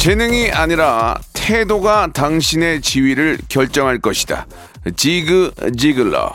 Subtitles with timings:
[0.00, 4.46] 재능이 아니라 태도가 당신의 지위를 결정할 것이다
[4.96, 6.32] 지그 지글러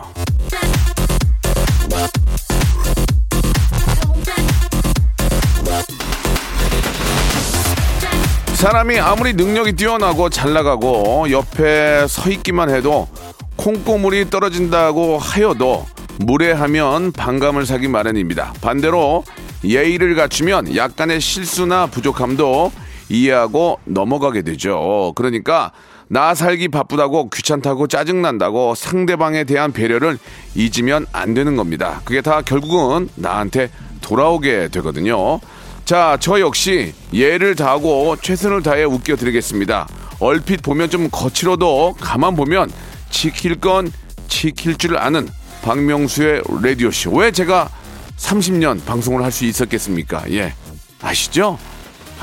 [8.54, 13.08] 사람이 아무리 능력이 뛰어나고 잘 나가고 옆에 서 있기만 해도
[13.56, 15.88] 콩고물이 떨어진다고 하여도
[16.20, 18.54] 무례하면 반감을 사기 마련입니다.
[18.62, 19.24] 반대로
[19.64, 22.72] 예의를 갖추면 약간의 실수나 부족함도
[23.10, 25.14] 이해하고 넘어가게 되죠.
[25.16, 25.72] 그러니까
[26.08, 30.18] 나 살기 바쁘다고 귀찮다고 짜증난다고 상대방에 대한 배려를
[30.54, 32.02] 잊으면 안 되는 겁니다.
[32.06, 33.70] 그게 다 결국은 나한테
[34.02, 35.40] 돌아오게 되거든요.
[35.84, 39.88] 자, 저 역시 예를 다하고 최선을 다해 웃겨드리겠습니다.
[40.20, 42.72] 얼핏 보면 좀 거칠어도 가만 보면
[43.10, 43.92] 지킬 건
[44.28, 45.28] 지킬 줄 아는
[45.64, 47.12] 박명수의 라디오쇼.
[47.12, 47.70] 왜 제가
[48.18, 50.24] 30년 방송을 할 수 있었겠습니까?
[50.32, 50.54] 예.
[51.02, 51.58] 아시죠?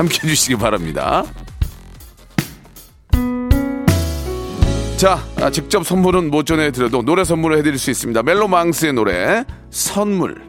[0.03, 1.25] 함께 해주시기 바랍니다.
[4.97, 8.21] 자, 아, 직접 선물은 못 전해드려도 노래 선물을 해드릴 수 있습니다.
[8.25, 10.43] 멜로망스의 노래, 선물.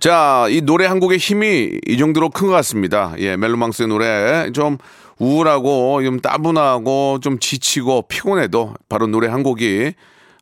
[0.00, 3.14] 자, 이 노래 한 곡의 힘이 이 정도로 큰 것 같습니다.
[3.18, 4.76] 예, 멜로망스의 노래 좀
[5.18, 9.94] 우울하고 좀 따분하고 좀 지치고 피곤해도 바로 노래 한 곡이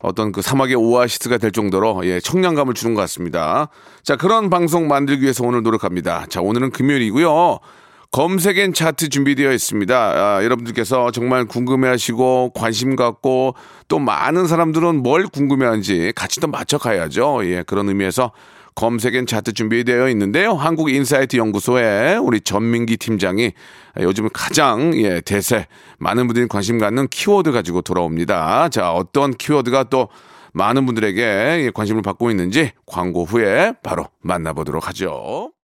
[0.03, 3.69] 어떤 그 사막의 오아시스가 될 정도로 예, 청량감을 주는 것 같습니다.
[4.03, 6.25] 자, 그런 방송 만들기 위해서 오늘 노력합니다.
[6.29, 7.59] 자, 오늘은 금요일이고요.
[8.11, 9.95] 검색엔 차트 준비되어 있습니다.
[9.95, 13.55] 아, 여러분들께서 정말 궁금해하시고 관심 갖고
[13.87, 17.39] 또 많은 사람들은 뭘 궁금해하는지 같이 또 맞춰 가야죠.
[17.45, 18.31] 예, 그런 의미에서
[18.75, 20.53] 검색엔 차트 준비되어 있는데요.
[20.53, 23.51] 한국인사이트 연구소에 우리 전민기 팀장이
[24.01, 25.67] 요즘 가장 예, 대세
[25.99, 28.69] 많은 분들이 관심 갖는 키워드 가지고 돌아옵니다.
[28.69, 30.09] 자, 어떤 키워드가 또
[30.53, 35.51] 많은 분들에게 예, 관심을 받고 있는지 광고 후에 바로 만나보도록 하죠.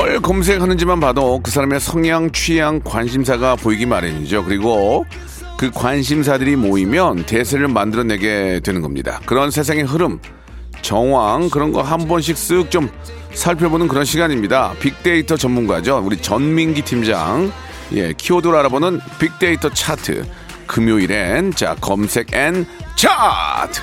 [0.00, 4.44] 뭘 검색하는지만 봐도 그 사람의 성향, 취향, 관심사가 보이기 마련이죠.
[4.44, 5.04] 그리고
[5.58, 9.20] 그 관심사들이 모이면 대세를 만들어내게 되는 겁니다.
[9.26, 10.18] 그런 세상의 흐름,
[10.80, 12.88] 정황 그런 거 한 번씩 쓱 좀
[13.34, 14.72] 살펴보는 그런 시간입니다.
[14.80, 15.98] 빅데이터 전문가죠.
[16.02, 17.52] 우리 전민기 팀장.
[17.92, 20.24] 예, 키워드를 알아보는 빅데이터 차트.
[20.66, 22.64] 금요일엔 자 검색 and
[22.96, 23.82] 차트.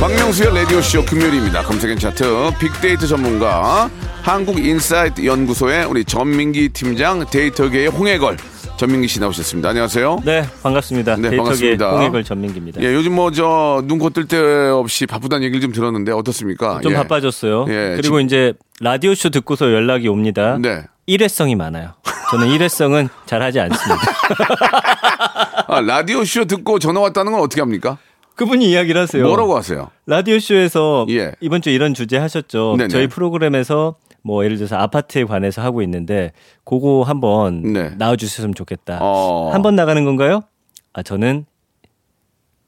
[0.00, 1.62] 박명수의 라디오쇼 금요일입니다.
[1.62, 3.90] 검색엔 차트 빅데이터 전문가
[4.22, 8.36] 한국인사이트 연구소의 우리 전민기 팀장 데이터계의 홍해걸
[8.76, 9.70] 전민기 씨 나오셨습니다.
[9.70, 10.20] 안녕하세요.
[10.24, 11.16] 네, 반갑습니다.
[11.16, 11.90] 네, 반갑습니다.
[11.90, 12.80] 홍해걸 전민기입니다.
[12.80, 14.36] 예, 요즘 뭐 저 눈코 뜰 데
[14.70, 16.80] 없이 바쁘다는 얘기를 좀 들었는데 어떻습니까?
[16.80, 16.96] 좀 예.
[16.96, 17.66] 바빠졌어요.
[17.68, 20.58] 예, 그리고 이제 라디오 쇼 듣고서 연락이 옵니다.
[20.60, 20.84] 네.
[21.06, 21.94] 일회성이 많아요.
[22.30, 24.00] 저는 일회성은 잘 하지 않습니다.
[25.66, 27.98] 아, 라디오 쇼 듣고 전화 왔다는 건 어떻게 합니까?
[28.38, 29.24] 그분이 이야기를 하세요.
[29.24, 29.90] 뭐라고 하세요?
[30.06, 31.32] 라디오 쇼에서 예.
[31.40, 32.76] 이번 주 이런 주제 하셨죠.
[32.78, 32.88] 네네.
[32.88, 36.32] 저희 프로그램에서 뭐 예를 들어서 아파트에 관해서 하고 있는데
[36.64, 37.90] 그거 한번 네.
[37.98, 38.98] 나와 주셨으면 좋겠다.
[39.00, 39.50] 어.
[39.52, 40.42] 한번 나가는 건가요?
[40.92, 41.46] 아, 저는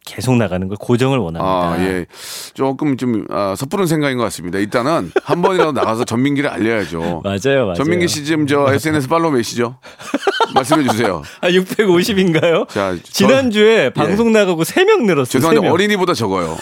[0.05, 1.73] 계속 나가는 걸 고정을 원합니다.
[1.73, 2.07] 아, 예.
[2.55, 4.59] 조금 좀 아, 섭부른 생각인 것 같습니다.
[4.59, 7.21] 일단은 한 번이라도 나가서 전민기를 알려야죠.
[7.23, 7.75] 맞아요, 맞아요.
[7.75, 9.79] 전민기 씨 지금 저 SNS 팔로우 몇이죠?
[10.55, 11.23] 말씀해 주세요.
[11.41, 12.69] 아, 650인가요?
[12.69, 15.25] 자, 저- 지난주에 방송 나가고 3명 늘었어요.
[15.27, 15.73] 죄송한데 세 명.
[15.73, 16.57] 어린이보다 적어요.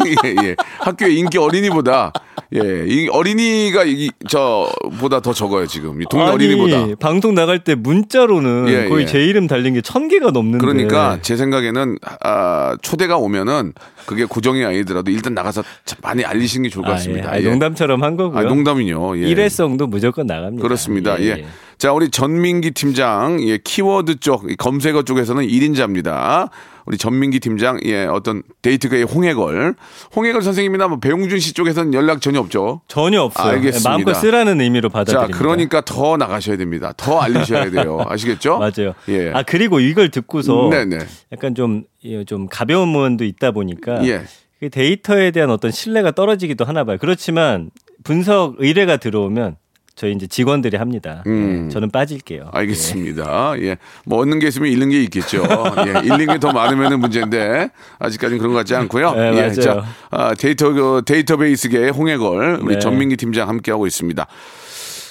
[0.24, 0.56] 예, 예.
[0.80, 2.12] 학교의 인기 어린이보다
[2.54, 6.94] 예, 이 어린이가 이, 저보다 더 적어요 지금 이 동네 아니, 어린이보다.
[7.00, 9.06] 방송 나갈 때 문자로는 예, 거의 예.
[9.06, 10.58] 제 이름 달린 게 천 개가 넘는데.
[10.64, 13.72] 그러니까 제 생각에는 아, 초대가 오면은
[14.06, 17.30] 그게 고정이 아니더라도 일단 나가서 참 많이 알리시는 게 좋을 것 아, 같습니다.
[17.30, 17.36] 예.
[17.36, 17.48] 아, 예.
[17.50, 18.38] 농담처럼 한 거고요.
[18.38, 19.18] 아, 농담이요.
[19.18, 19.28] 예.
[19.28, 20.62] 일회성도 무조건 나갑니다.
[20.62, 21.20] 그렇습니다.
[21.22, 21.44] 예.
[21.76, 26.50] 자, 우리 전민기 팀장, 예, 키워드 쪽, 이 검색어 쪽에서는 1인자입니다.
[26.86, 29.74] 우리 전민기 팀장, 예, 어떤 데이트계의 홍해걸.
[30.14, 32.82] 홍해걸 선생님이나 뭐 배용준 씨 쪽에서는 연락 전혀 없죠.
[32.88, 33.52] 전혀 없어요.
[33.54, 33.88] 알겠습니다.
[33.90, 35.38] 마음껏 쓰라는 의미로 자, 받아들입니다.
[35.38, 36.92] 그러니까 더 나가셔야 됩니다.
[36.96, 38.04] 더 알리셔야 돼요.
[38.08, 38.58] 아시겠죠?
[38.58, 38.94] 맞아요.
[39.08, 39.30] 예.
[39.32, 40.98] 아 그리고 이걸 듣고서 네네.
[41.32, 44.22] 약간 좀, 예, 좀 가벼운 면도 있다 보니까 예.
[44.60, 46.98] 그 데이터에 대한 어떤 신뢰가 떨어지기도 하나 봐요.
[47.00, 47.70] 그렇지만
[48.02, 49.56] 분석 의뢰가 들어오면
[49.96, 51.22] 저희 이제 직원들이 합니다.
[51.26, 51.66] 음.
[51.66, 52.48] 예, 저는 빠질게요.
[52.52, 53.54] 알겠습니다.
[53.60, 53.76] 예.
[54.04, 55.44] 뭐 얻는 게 있으면 잃는 게 있겠죠.
[55.86, 56.00] 예.
[56.04, 57.68] 잃는 게 더 많으면 문제인데
[58.00, 59.12] 아직까지는 그런 것 같지 않고요.
[59.12, 59.40] 네, 예.
[59.42, 59.52] 맞아요.
[59.52, 62.78] 자, 아, 데이터 그 데이터베이스계의 홍해걸 우리 네.
[62.80, 64.26] 전민기 팀장 함께 하고 있습니다.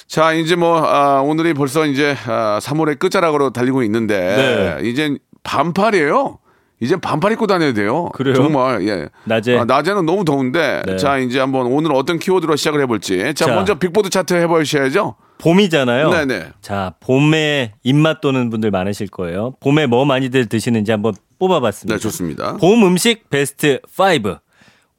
[0.06, 4.88] 자, 이제 뭐 아, 오늘이 벌써 이제 아, 3월의 끝자락으로 달리고 있는데 네.
[4.88, 6.38] 이제 반팔이에요.
[6.80, 8.08] 이제 반팔 입고 다녀야 돼요.
[8.12, 8.34] 그래요?
[8.34, 9.08] 정말 예.
[9.24, 9.56] 낮에?
[9.58, 10.96] 아, 낮에는 너무 더운데 네.
[10.96, 13.18] 자 이제 한번 오늘 어떤 키워드로 시작을 해볼지.
[13.34, 13.54] 자, 자.
[13.54, 15.14] 먼저 빅보드 차트 해보셔야죠.
[15.38, 16.10] 봄이잖아요.
[16.10, 16.48] 네네.
[16.60, 19.54] 자, 봄에 입맛 도는 분들 많으실 거예요.
[19.60, 21.96] 봄에 뭐 많이들 드시는지 한번 뽑아봤습니다.
[21.96, 22.56] 네, 좋습니다.
[22.56, 24.38] 봄 음식 베스트 5.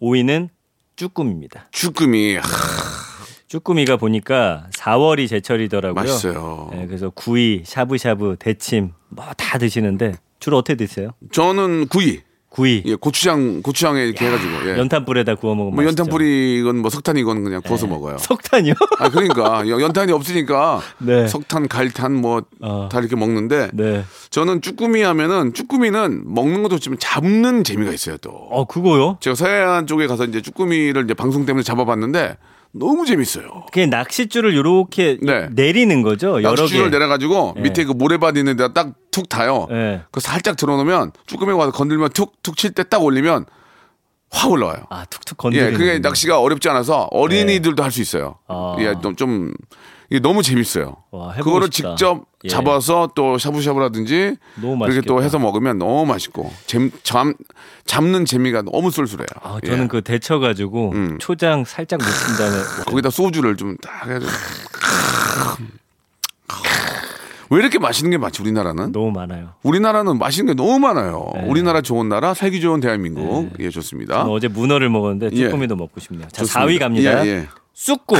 [0.01, 0.49] 5위는
[0.95, 1.67] 쭈꾸미입니다.
[1.71, 2.41] 쭈꾸미 하,
[3.47, 6.03] 쭈꾸미가 보니까 4월이 제철이더라고요.
[6.03, 6.69] 맛있어요.
[6.73, 11.11] 네, 그래서 구이, 샤브샤브, 대침 뭐 다 드시는데 주로 어떻게 드세요?
[11.31, 12.21] 저는 구이.
[12.49, 12.83] 구이.
[12.85, 14.77] 예, 고추장 고추장에 이렇게 해가지고 예.
[14.77, 16.01] 연탄불에다 구워 먹으면 뭐 맛있죠.
[16.03, 18.17] 연탄불이건 뭐 석탄이건 그냥 구워서 먹어요.
[18.17, 18.73] 석탄이요?
[18.97, 21.27] 아 그러니까 연- 연탄이 없으니까 네.
[21.27, 22.89] 석탄, 갈탄 뭐다 어.
[22.93, 24.05] 이렇게 먹는데 네.
[24.29, 28.29] 저는 쭈꾸미 하면은 쭈꾸미는 먹는 것도 좋지만 잡는 재미가 있어요 또.
[28.29, 29.17] 어, 그거요?
[29.19, 32.37] 제가 서해안 쪽에 가서 이제 쭈꾸미를 이제 방송 때문에 잡아봤는데
[32.77, 33.65] 너무 재밌어요.
[33.71, 35.47] 그냥 낚싯줄을 이렇게 네.
[35.51, 36.43] 내리는 거죠.
[36.43, 36.97] 여러 낚시줄을 개.
[36.97, 37.61] 내려가지고 네.
[37.61, 39.67] 밑에 그 모래밭 있는 데다 딱 툭 타요.
[39.69, 40.01] 네.
[40.11, 43.45] 그 살짝 들어놓으면 쭈꾸미가 와서 건들면 툭툭 칠 때 딱 올리면
[44.29, 44.83] 확 올라와요.
[44.89, 45.73] 아, 툭툭 예, 건드리는.
[45.77, 48.39] 그게 낚시가 어렵지 않아서 어린이들도 할 수 있어요.
[48.49, 48.75] 아.
[48.79, 49.53] 예, 좀, 좀
[50.09, 50.97] 이게 너무 재밌어요.
[51.11, 51.95] 와, 그거를 싶다.
[51.95, 52.47] 직접 예.
[52.47, 55.23] 잡아서 또 샤브샤브라든지 그렇게 또.
[55.23, 57.33] 해서 먹으면 너무 맛있고 잼, 잠,
[57.85, 59.25] 잡는 재미가 너무 쏠쏠해요.
[59.41, 59.87] 아, 저는 예.
[59.87, 61.17] 그 데쳐 가지고 음.
[61.19, 64.31] 초장 살짝 묻힌 다음에 거기다 소주를 좀 딱 해가지고
[67.51, 68.91] 왜 이렇게 맛있는 게 많지 우리나라는?
[68.91, 69.53] 너무 많아요.
[69.61, 71.29] 우리나라는 맛있는 게 너무 많아요.
[71.35, 71.43] 네.
[71.45, 73.51] 우리나라 좋은 나라, 살기 좋은 대한민국.
[73.59, 74.23] 예, 좋습니다.
[74.25, 75.45] 어제 문어를 먹었는데 예.
[75.45, 76.27] 쭈꾸미도 먹고 싶네요.
[76.31, 76.59] 자, 좋습니다.
[76.65, 77.25] 4위 갑니다.
[77.25, 77.47] 예, 예.
[77.73, 78.17] 쑥국.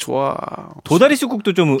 [0.00, 0.36] 아, 좋아.
[0.84, 1.78] 도다리 쑥국도 좀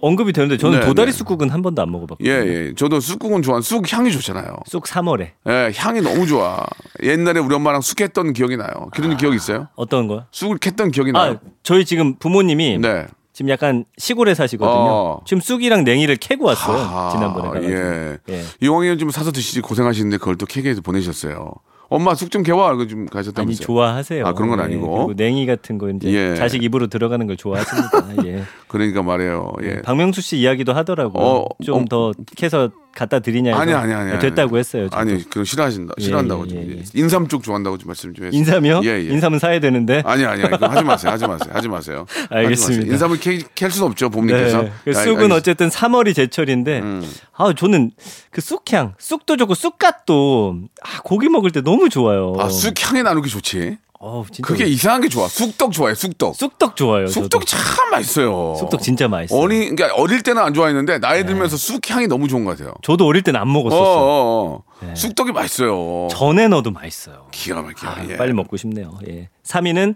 [0.00, 1.16] 언급이 되는데 저는 네, 도다리 네.
[1.16, 2.28] 쑥국은 한 번도 안 먹어봤거든요.
[2.28, 2.74] 예, 예.
[2.74, 4.56] 저도 쑥국은 좋아하는 쑥 향이 좋잖아요.
[4.66, 6.66] 쑥 3월에 예, 향이 너무 좋아.
[7.02, 8.88] 옛날에 우리 엄마랑 쑥 했던 기억이 나요.
[8.92, 9.68] 그런 기억 있어요?
[9.76, 10.24] 어떤 거요?
[10.32, 11.32] 쑥을 캤던 기억이 나요.
[11.32, 13.06] 아, 저희 지금 부모님이 네.
[13.32, 14.74] 지금 약간 시골에 사시거든요.
[14.74, 15.20] 어.
[15.24, 16.76] 지금 쑥이랑 냉이를 캐고 왔어요.
[16.78, 17.72] 아, 지난번에 가가지고.
[17.72, 18.18] 예.
[18.28, 18.42] 예.
[18.60, 21.52] 이왕이면 좀 사서 드시지 고생하시는데 그걸 또 케이크에서 보내셨어요.
[21.94, 22.72] 엄마 쑥 좀 개와.
[22.72, 23.64] 그거 좀 아니 가셨다면서요.
[23.66, 24.26] 좋아하세요.
[24.26, 25.12] 아, 그런 건 예, 아니고.
[25.16, 26.34] 냉이 같은 거 이제 예.
[26.34, 28.06] 자식 입으로 들어가는 걸 좋아하십니다.
[28.26, 28.42] 예.
[28.68, 29.52] 그러니까 말이에요.
[29.62, 29.82] 예.
[29.82, 31.24] 박명수 씨 이야기도 하더라고 요.
[31.24, 31.84] 어, 좀 어.
[31.88, 34.18] 더 캐서 갖다 드리냐 아니 아니 아니.
[34.18, 34.84] 됐다고 했어요.
[34.90, 34.96] 저도.
[34.96, 35.94] 아니, 그거 싫어하신다.
[35.98, 36.58] 예, 싫어한다고 예, 좀.
[36.58, 36.82] 예, 예.
[36.94, 38.38] 인삼 쪽 좋아한다고 좀 말씀 좀 해주세요.
[38.40, 38.80] 인삼이요?
[38.84, 39.12] 예, 예.
[39.14, 40.02] 인삼은 사야 되는데.
[40.04, 40.54] 아니 아니 아니.
[40.54, 41.12] 하지 마세요.
[41.12, 41.50] 하지 마세요.
[41.54, 42.06] 하지 마세요.
[42.08, 42.80] 하지 알겠습니다.
[42.82, 42.92] 마세요.
[42.92, 44.10] 인삼을 캐, 캘 수는 없죠.
[44.10, 44.62] 봄님께서.
[44.62, 44.72] 네.
[44.84, 47.10] 그 아, 쑥은 알겠- 어쨌든 3월이 제철인데 음.
[47.36, 47.92] 아 저는
[48.30, 52.34] 그 쑥향, 쑥도 좋고 쑥갓도 아, 고기 먹을 때 너무 좋아요.
[52.38, 53.78] 아, 쑥 향이 나누기 좋지.
[54.04, 55.28] 어, 진짜 그게 이상한 게 좋아.
[55.28, 55.94] 쑥떡 좋아해.
[55.94, 56.34] 쑥떡.
[56.34, 57.06] 쑥떡 좋아요.
[57.06, 57.38] 저도.
[57.44, 58.56] 참 맛있어요.
[58.58, 59.38] 쑥떡 진짜 맛있어요.
[59.38, 59.44] 네.
[59.44, 62.74] 어리 그러니까 어릴 때는 안 좋아했는데 나이 들면서 쑥 향이 너무 좋은 것 같아요.
[62.82, 63.84] 저도 어릴 때는 안 어, 먹었었어요.
[63.84, 64.94] 어, 어.
[64.96, 66.08] 쑥떡이 맛있어요.
[66.10, 67.28] 전에 넣어도 맛있어요.
[67.30, 67.88] 기가 막혀.
[67.88, 68.16] 아, 예.
[68.16, 68.98] 빨리 먹고 싶네요.
[69.08, 69.28] 예.
[69.44, 69.94] 3위는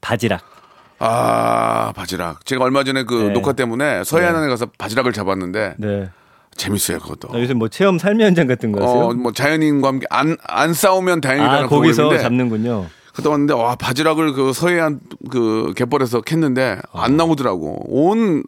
[0.00, 0.40] 바지락.
[1.00, 2.46] 아 바지락.
[2.46, 3.32] 제가 얼마 전에 그 네.
[3.32, 6.08] 녹화 때문에 서해안에 가서 바지락을 잡았는데 네.
[6.56, 7.34] 재밌어요 그것도.
[7.34, 9.00] 아, 요새 뭐 체험 삶의 현장 같은 거 하세요?
[9.06, 12.86] 어, 뭐 자연인과 함께 안, 안 싸우면 다행이다는 아, 거기서 프로그램인데 잡는군요.
[13.18, 17.84] 갔다 왔는데 와 바지락을 그 서해안 그 갯벌에서 캤는데 안 나오더라고.
[17.88, 18.44] 온,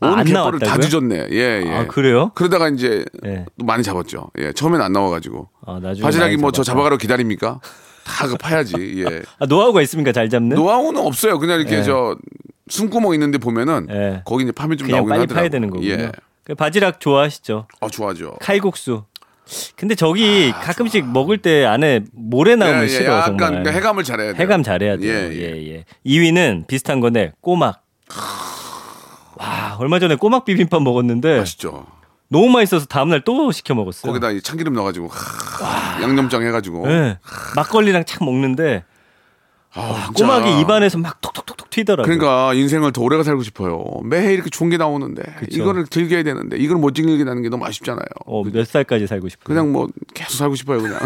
[0.00, 0.76] 아, 온 갯벌을 다?
[0.78, 1.28] 뒤졌네.
[1.30, 1.74] 예, 예.
[1.74, 2.32] 아, 그래요?
[2.34, 3.46] 그러다가 이제 예.
[3.58, 4.30] 또 많이 잡았죠.
[4.38, 5.48] 예, 처음에는 안 나와 가지고.
[5.64, 6.62] 아, 나중에 바지락이 뭐 저.
[6.62, 7.60] 잡아가러 기다립니까?
[8.04, 9.04] 다 그 파야지.
[9.04, 9.22] 예.
[9.38, 10.12] 아, 노하우가 있습니까?
[10.12, 10.56] 잘 잡는?
[10.56, 11.38] 노하우는 없어요.
[11.38, 11.82] 그냥 이렇게 예.
[11.82, 12.16] 저
[12.68, 14.22] 숨구멍 있는데 보면은 예.
[14.24, 15.40] 거기 이제 파면 좀 그냥 나오긴 빨리 하더라고.
[15.40, 15.90] 파야 되는 거군요.
[15.90, 16.12] 예.
[16.44, 17.66] 그 바지락 좋아하시죠?
[17.80, 18.36] 어, 좋아죠.
[18.40, 19.04] 칼국수.
[19.76, 23.48] 근데 저기 가끔씩 먹을 때 안에 모래 나오면 예, 예, 싫어 약간 정말.
[23.50, 24.42] 그러니까 해감을 잘해야 돼요.
[24.42, 25.10] 해감 잘해야 돼요.
[25.10, 25.74] 예, 예, 예.
[25.74, 25.84] 예.
[26.06, 27.82] 2위는 비슷한 건데 꼬막.
[29.36, 31.86] 와 얼마 전에 꼬막 비빔밥 먹었는데 맛있죠.
[32.28, 34.12] 너무 맛있어서 다음날 또 시켜 먹었어요.
[34.12, 37.18] 거기다 이 참기름 넣어가지고 하, 양념장 해가지고 예.
[37.56, 38.84] 막걸리랑 착 먹는데
[39.74, 40.24] 아, 진짜.
[40.26, 42.04] 꼬막이 입안에서 막 톡톡톡톡 튀더라고요.
[42.18, 43.84] 그러니까 인생을 더 오래 살고 싶어요.
[44.04, 48.06] 매해 이렇게 좋은 게 나오는데 이거를 즐겨야 되는데 이걸 못 즐기게 되는 게 너무 아쉽잖아요.
[48.26, 49.44] 어, 몇 살까지 살고 싶어요?
[49.54, 50.98] 그냥 뭐 계속 살고 싶어요 그냥.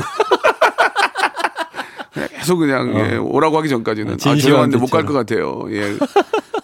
[2.13, 4.17] 그냥 계속 그냥 예, 오라고 하기 전까지는 아 어.
[4.17, 5.05] 진시황 죄송한데 못 갈.
[5.05, 5.65] 것 같아요.
[5.71, 5.97] 예.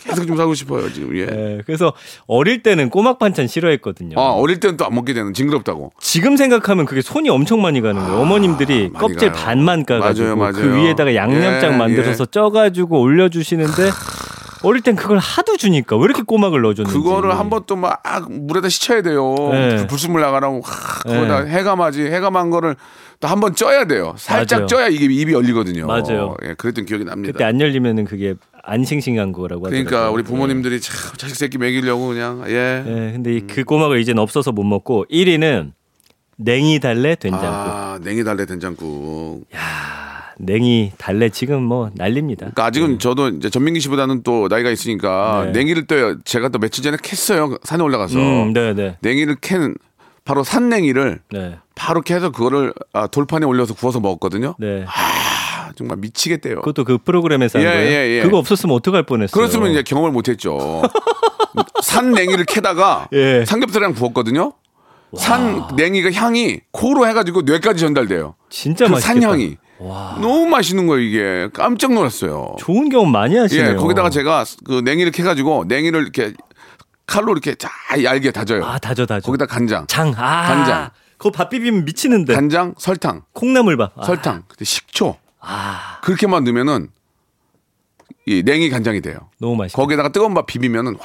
[0.08, 1.16] 계속 좀 사고 싶어요 지금.
[1.16, 1.22] 예.
[1.22, 1.92] 예, 그래서
[2.26, 4.18] 어릴 때는 꼬막 반찬 싫어했거든요.
[4.18, 5.92] 아 어릴 때는 또 안 먹게 되는 징그럽다고.
[6.00, 8.20] 지금 생각하면 그게 손이 엄청 많이 가는 거예요.
[8.20, 9.44] 어머님들이 많이 껍질 가요.
[9.44, 10.82] 반만 까가지고 맞아요, 그 맞아요.
[10.82, 13.90] 위에다가 양념장 예, 만들어서 쪄가지고 올려주시는데
[14.64, 16.98] 어릴 땐 그걸 하도 주니까 왜 이렇게 꼬막을 넣어줬는지.
[16.98, 19.34] 그거를 한 번 또 막 물에다 씻어야 돼요.
[19.52, 19.86] 네.
[19.86, 20.62] 불순물 나가라고.
[20.64, 21.50] 하, 그거다 네.
[21.52, 22.02] 해감하지.
[22.06, 22.74] 해감한 거를
[23.20, 24.14] 또 한 번 쪄야 돼요.
[24.16, 24.66] 살짝 맞아요.
[24.66, 25.86] 쪄야 이게 입이 열리거든요.
[25.86, 26.34] 맞아요.
[26.44, 27.32] 예, 그랬던 기억이 납니다.
[27.32, 28.34] 그때 안 열리면은 그게
[28.70, 29.84] 안 싱싱한 거라고 하더라고요.
[29.84, 32.84] 그러니까 우리 부모님들이 참 자식 새끼 먹이려고 그냥 예.
[32.86, 35.72] 예, 근데 이 그 꼬막을 이제는 없어서 못 먹고 1위는
[36.36, 37.48] 냉이 달래 된장국.
[37.50, 39.46] 아, 냉이 달래 된장국.
[40.40, 42.40] 냉이 달래 지금 뭐 난립니다.
[42.42, 45.52] 그러니까 아직은 저도 이제 전민기 씨보다는 또 나이가 있으니까 네.
[45.52, 47.58] 냉이를 또 제가 또 며칠 전에 캤어요.
[47.64, 48.18] 산에 올라가서.
[48.18, 49.74] 음, 네, 네, 냉이를 캔
[50.24, 54.54] 바로 산냉이를 네, 바로 캐서 그거를 아, 돌판에 올려서 구워서 먹었거든요.
[54.60, 54.84] 네.
[54.86, 54.90] 아,
[55.76, 56.56] 정말 미치겠대요.
[56.56, 57.90] 그것도 그 프로그램에서 한 예, 거예요.
[57.90, 58.22] 예, 예.
[58.22, 59.32] 그거 없었으면 어떡할 뻔했어요.
[59.32, 60.82] 그렇으면 이제 경험을 못했죠.
[61.82, 63.44] 산 냉이를 캐다가 예.
[63.46, 64.52] 삼겹살이랑 구웠거든요.
[65.16, 68.34] 산냉이가 향이 코로 해가지고 뇌까지 전달돼요.
[68.50, 69.20] 진짜 그 맛있겠다.
[69.20, 69.56] 산향이
[70.20, 72.56] 너무 맛있는 거예요 이게 깜짝 놀랐어요.
[72.58, 73.70] 좋은 경험 많이 하시네요.
[73.70, 76.34] 예, 거기다가 제가 그 냉이를 캐가지고 냉이를 이렇게
[77.06, 78.64] 칼로 이렇게 잘 얇게 다져요.
[78.66, 79.24] 아 다져 다져.
[79.24, 80.90] 거기다 간장, 장, 아, 간장.
[81.16, 82.34] 그거 밥 비비면 미치는데.
[82.34, 83.92] 간장, 설탕, 콩나물밥.
[83.96, 86.88] 아, 설탕, 근데 식초 아, 그렇게만 넣으면은
[88.26, 89.30] 이 냉이 간장이 돼요.
[89.40, 89.76] 너무 맛있어.
[89.76, 91.00] 거기다가 뜨거운 밥 비비면은 와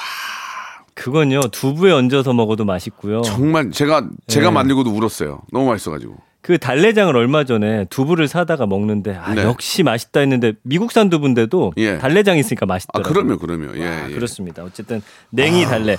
[0.95, 3.21] 그건요 두부에 얹어서 먹어도 맛있고요.
[3.21, 4.51] 정말 제가 제가 예.
[4.51, 5.41] 만들고도 울었어요.
[5.51, 6.17] 너무 맛있어가지고.
[6.41, 9.43] 그 달래장을 얼마 전에 두부를 사다가 먹는데 아, 네.
[9.43, 11.97] 역시 맛있다 했는데 미국산 두부인데도 예.
[11.99, 13.13] 달래장 있으니까 아 맛있더라고요.
[13.13, 14.13] 그러면 그러면 예, 아, 예.
[14.13, 14.61] 그렇습니다.
[14.63, 15.93] 어쨌든 냉이 달래.
[15.93, 15.97] 예.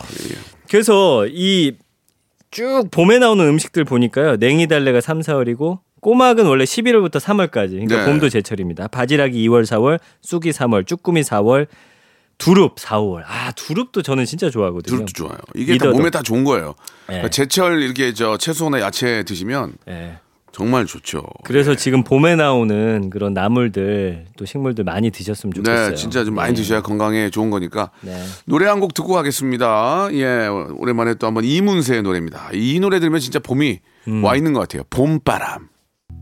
[0.69, 1.73] 그래서 이
[2.55, 4.37] 쭉 봄에 나오는 음식들 보니까요.
[4.37, 7.71] 냉이 달래가 3, 4월이고 꼬막은 원래 11월부터 3월까지.
[7.71, 8.05] 그러니까 네.
[8.05, 8.87] 봄도 제철입니다.
[8.87, 11.67] 바지락이 2월, 4월, 쑥이 3월, 쭈꾸미 4월,
[12.39, 13.25] 두릅 4월.
[13.27, 14.89] 아, 두릅도 저는 진짜 좋아하거든요.
[14.89, 15.39] 두릅도 좋아요.
[15.57, 15.91] 이게 다.
[15.91, 16.77] 몸에 다 좋은 거예요.
[17.09, 17.15] 예.
[17.15, 20.21] 그러니까 제철 이렇게 저 채소나 야채 드시면 예.
[20.55, 21.23] 정말 좋죠.
[21.43, 25.91] 그래서 지금 봄에 나오는 그런 나물들 또 식물들 많이 드셨으면 좋겠어요.
[25.91, 27.91] 네, 진짜 좀 많이 드셔야 건강에 좋은 거니까.
[28.03, 28.17] 네.
[28.47, 30.09] 노래 한 곡 듣고 가겠습니다.
[30.13, 32.51] 예, 오랜만에 또 한번 이문세의 노래입니다.
[32.53, 34.23] 이 노래 들으면 진짜 봄이 음.
[34.23, 34.83] 와 있는 것 같아요.
[34.91, 35.69] 봄바람.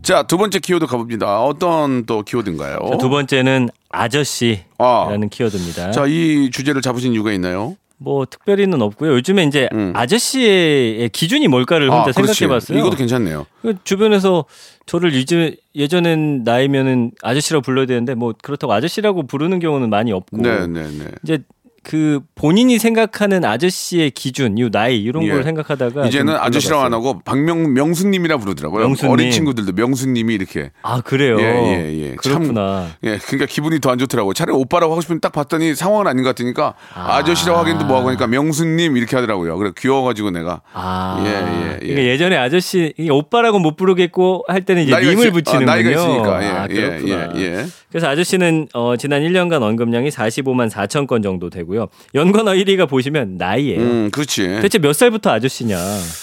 [0.01, 1.41] 자, 두 번째 키워드 가봅니다.
[1.43, 2.77] 어떤 또 키워드인가요?
[2.99, 5.17] 두 번째는 아저씨라는 아.
[5.31, 5.91] 키워드입니다.
[5.91, 7.75] 자, 이 주제를 잡으신 이유가 있나요?
[8.03, 9.13] 뭐 특별히는 없고요.
[9.13, 9.93] 요즘에 이제 음.
[9.95, 12.33] 아저씨의 기준이 뭘까를 혼자 그렇지.
[12.33, 12.77] 생각해봤어요.
[12.77, 13.45] 이것도 괜찮네요.
[13.61, 14.43] 그 주변에서
[14.85, 20.67] 저를 이제 예전엔 나이면은 아저씨라고 불러야 되는데 뭐 그렇다고 아저씨라고 부르는 경우는 많이 없고 네,
[20.67, 21.05] 네, 네.
[21.23, 21.39] 이제
[21.83, 25.29] 그 본인이 생각하는 아저씨의 기준, 요 나이 이런 예.
[25.31, 26.93] 걸 생각하다가 이제는 좀 아저씨라고 안.
[26.93, 28.85] 하고 박명 명수님이라 부르더라고요.
[28.87, 29.11] 명수님.
[29.11, 30.71] 어린 친구들도 명수님이 이렇게.
[30.81, 31.39] 아 그래요.
[31.39, 32.15] 예, 예, 예.
[32.15, 32.87] 그렇구나.
[33.03, 34.33] 예, 그러니까 기분이 더 안 좋더라고요.
[34.33, 37.17] 차라리 오빠라고 하고 싶으면 딱 봤더니 상황은 아닌 것 같으니까 아.
[37.17, 37.23] 아.
[37.23, 39.55] 저씨라고 하기도 뭐하고 하니까 명수님 이렇게 하더라고요.
[39.57, 41.77] 그래 귀여워가지고 내가 아, 예, 예, 예.
[41.79, 45.65] 그러니까 예전에 아저씨 오빠라고 못 부르겠고 할 때는 이제 님을 있- 어, 붙이는군요.
[45.71, 47.29] 나이가 있으니까 예, 아, 예, 그렇구나.
[47.35, 47.65] 예, 예.
[47.89, 51.87] 그래서 아저씨는 어, 지난 1년간 언급량이 45만 4천 건 정도 되고 요.
[52.15, 53.79] 연관어 1위가 보시면 나이예요.
[53.81, 54.59] 음, 그렇지.
[54.61, 55.77] 대체 몇 살부터 아저씨냐?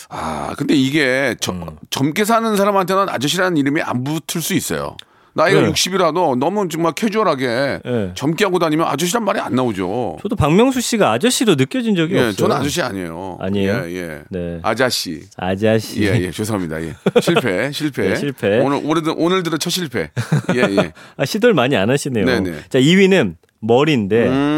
[0.08, 1.66] 아, 근데 이게 저- 음.
[1.90, 4.96] 젊게 사는 사람한테는 아저씨라는 이름이 안 붙을 수 있어요.
[5.32, 5.70] 나이가 네.
[5.70, 8.10] 60이라도 너무 정말 캐주얼하게 네.
[8.16, 10.18] 젊게 하고 다니면 아저씨란 말이 안 나오죠.
[10.22, 12.32] 저도 박명수 씨가 아저씨로 느껴진 적이 예, 없어요.
[12.32, 13.38] 저는 아저씨 아니에요.
[13.40, 13.82] 아니에요?
[13.86, 14.22] 예, 예.
[14.28, 14.58] 네.
[14.64, 15.22] 아저씨.
[15.36, 16.02] 아저씨.
[16.02, 16.82] 예, 예, 죄송합니다.
[16.82, 16.94] 예.
[17.20, 18.08] 실패, 실패.
[18.08, 18.58] 네, 실패.
[18.58, 20.10] 오늘, 오늘, 오늘 들어 첫 실패.
[20.56, 20.92] 예, 예.
[21.16, 22.24] 아, 시도를 많이 안 하시네요.
[22.24, 22.52] 네 네.
[22.68, 24.49] 자, 2위는 머리인데 음,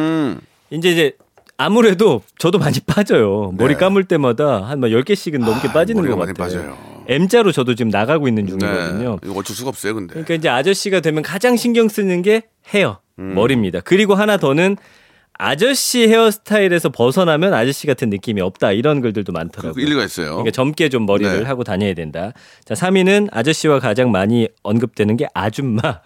[0.73, 1.12] 이제 이제
[1.57, 3.52] 아무래도 저도 많이 빠져요.
[3.57, 3.79] 머리 네.
[3.81, 6.35] 감을 때마다 한 막 10개씩은 넘게 아, 빠지는 것 많이 같아요.
[6.35, 6.79] 빠져요.
[7.09, 9.19] M자로 저도 지금 나가고 있는 중이거든요.
[9.23, 9.29] 네.
[9.29, 10.12] 이거 어쩔 수가 없어요, 근데.
[10.12, 13.35] 그러니까 이제 아저씨가 되면 가장 신경 쓰는 게 헤어, 음.
[13.35, 13.81] 머리입니다.
[13.81, 14.76] 그리고 하나 더는
[15.35, 18.71] 아저씨 헤어스타일에서 벗어나면 아저씨 같은 느낌이 없다.
[18.73, 19.83] 이런 글들도 그 많더라고요.
[19.83, 20.31] 일리가 있어요.
[20.31, 21.45] 그러니까 젊게 좀 머리를 네.
[21.45, 22.33] 하고 다녀야 된다.
[22.64, 26.00] 자, 3위는 아저씨와 가장 많이 언급되는 게 아줌마.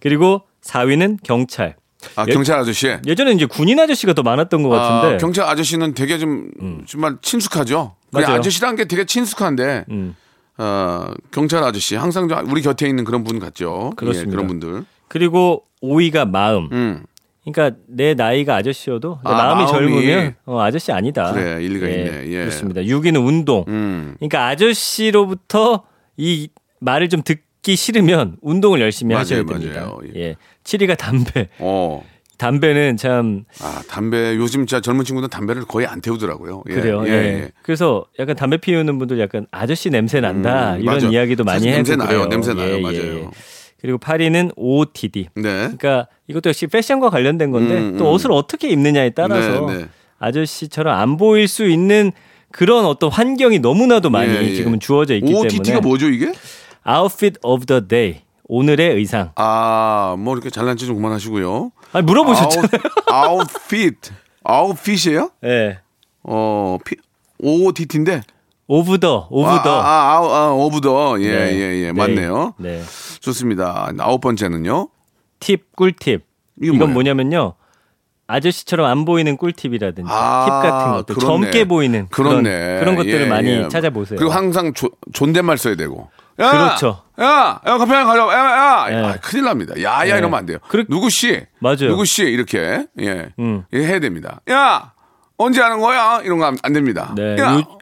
[0.00, 1.76] 그리고 4위는 경찰.
[2.16, 2.88] 아, 예- 경찰 아저씨.
[3.06, 5.14] 예전에 이제 군인 아저씨가 더 많았던 것 같은데.
[5.14, 6.50] 아, 경찰 아저씨는 되게 좀
[6.86, 7.94] 정말 친숙하죠.
[8.12, 8.36] 맞아요.
[8.38, 10.16] 아저씨라는 게 되게 친숙한데 음.
[10.58, 13.92] 어, 경찰 아저씨 항상 좀 우리 곁에 있는 그런 분 같죠.
[13.96, 14.28] 그렇습니다.
[14.28, 14.84] 예, 그런 분들.
[15.08, 16.68] 그리고 5위가 마음.
[16.72, 17.02] 음.
[17.44, 19.72] 그러니까 내 나이가 아저씨여도 내 아, 마음이, 마음이.
[19.72, 21.32] 젊으면 어, 아저씨 아니다.
[21.32, 22.26] 그래, 일리가 있네.
[22.26, 22.38] 예.
[22.40, 22.82] 그렇습니다.
[22.82, 23.64] 6위는 운동.
[23.68, 24.14] 음.
[24.18, 25.84] 그러니까 아저씨로부터
[26.16, 26.48] 이
[26.80, 29.80] 말을 좀 듣기 싫으면 운동을 열심히 맞아요, 하셔야 됩니다.
[29.80, 29.98] 맞아요.
[30.16, 30.36] 예.
[30.64, 31.48] 7위가 담배.
[31.58, 32.02] 어.
[32.40, 36.64] 담배는 참 아, 담배 요즘 진짜 젊은 친구들은 담배를 거의 안 태우더라고요.
[36.70, 37.04] 예, 그래요.
[37.06, 37.50] 예, 예, 예.
[37.62, 41.06] 그래서 약간 담배 피우는 분들 약간 아저씨 냄새 난다 음, 이런 맞아.
[41.08, 42.26] 이야기도 많이 해서 냄새 나요.
[42.28, 42.72] 냄새 나요.
[42.72, 42.80] 예, 예.
[42.80, 43.30] 맞아요.
[43.78, 45.28] 그리고 8위는 OOTD.
[45.34, 45.42] 네.
[45.42, 48.14] 그러니까 이것도 역시 패션과 관련된 건데 음, 또 음.
[48.14, 49.84] 옷을 어떻게 입느냐에 따라서 네, 네.
[50.18, 52.10] 아저씨처럼 안 보일 수 있는
[52.52, 54.54] 그런 어떤 환경이 너무나도 많이 예, 예.
[54.54, 56.32] 지금은 주어져 있기 OOTD가 때문에 뭐죠 이게?
[56.88, 58.20] Outfit of the Day
[58.52, 59.30] 오늘의 의상.
[59.36, 61.70] 아, 뭐 이렇게 잘난 체 좀 그만하시고요.
[61.92, 62.68] 아 물어보셨잖아요.
[63.06, 63.94] 아웃핏.
[64.42, 65.30] 아웃핏이에요?
[65.44, 65.78] 예.
[66.24, 66.96] 어, 피,
[67.38, 68.22] OOTD인데.
[68.66, 69.80] Of the of 아, the.
[69.80, 71.20] 아, 아, 아, 아, of the.
[71.20, 71.54] 예, 네.
[71.54, 71.86] 예, 예.
[71.86, 71.92] 네.
[71.92, 72.54] 맞네요.
[72.58, 72.82] 네.
[73.20, 73.92] 좋습니다.
[74.00, 74.88] 아홉 번째는요.
[75.38, 76.24] 팁 꿀팁.
[76.60, 76.92] 이건 이건?
[76.92, 77.54] 뭐냐면요.
[78.26, 81.26] 아저씨처럼 안 보이는 꿀팁이라든지 아, 팁 같은 것들 그렇네.
[81.26, 82.42] 젊게 보이는 그렇네.
[82.42, 83.68] 그런, 그런 것들을 예, 많이 예.
[83.68, 84.18] 찾아보세요.
[84.18, 86.08] 그리고 항상 조, 존댓말 써야 되고.
[86.40, 87.02] 야, 그렇죠.
[87.20, 88.34] 야, 야, 커피 하나 가져와.
[88.34, 88.86] 야, 야.
[88.90, 89.04] 예.
[89.06, 89.74] 아, 큰일 납니다.
[89.82, 90.18] 야, 야, 예.
[90.18, 90.58] 이러면 안 돼요.
[90.68, 91.42] 그렇- 누구 씨?
[91.58, 91.88] 맞아요.
[91.88, 92.22] 누구 씨?
[92.24, 92.86] 이렇게.
[93.00, 93.28] 예.
[93.38, 93.64] 음.
[93.72, 94.40] 예, 해야 됩니다.
[94.50, 94.92] 야,
[95.36, 96.20] 언제 하는 거야?
[96.24, 97.12] 이런 거 안, 안 됩니다.
[97.16, 97.36] 네.
[97.38, 97.78] 야, 요-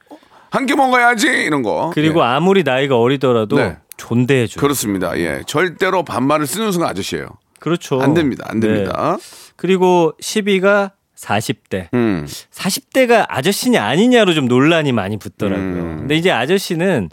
[0.50, 1.26] 한 끼 먹어야지.
[1.28, 1.90] 이런 거.
[1.94, 2.24] 그리고 예.
[2.24, 3.76] 아무리 나이가 어리더라도 네.
[3.98, 4.60] 존대해줘.
[4.60, 5.16] 그렇습니다.
[5.18, 5.42] 예.
[5.46, 7.26] 절대로 반말을 쓰는 순간 아저씨예요.
[7.60, 8.00] 그 렇죠.
[8.00, 8.46] 안 됩니다.
[8.48, 8.68] 안 네.
[8.68, 9.16] 됩니다.
[9.56, 11.88] 그리고 10위가 40대.
[11.94, 12.26] 음.
[12.52, 15.64] 40대가 아저씨냐 아니냐로 좀 논란이 많이 붙더라고요.
[15.64, 15.96] 음.
[15.98, 17.10] 근데 이제 아저씨는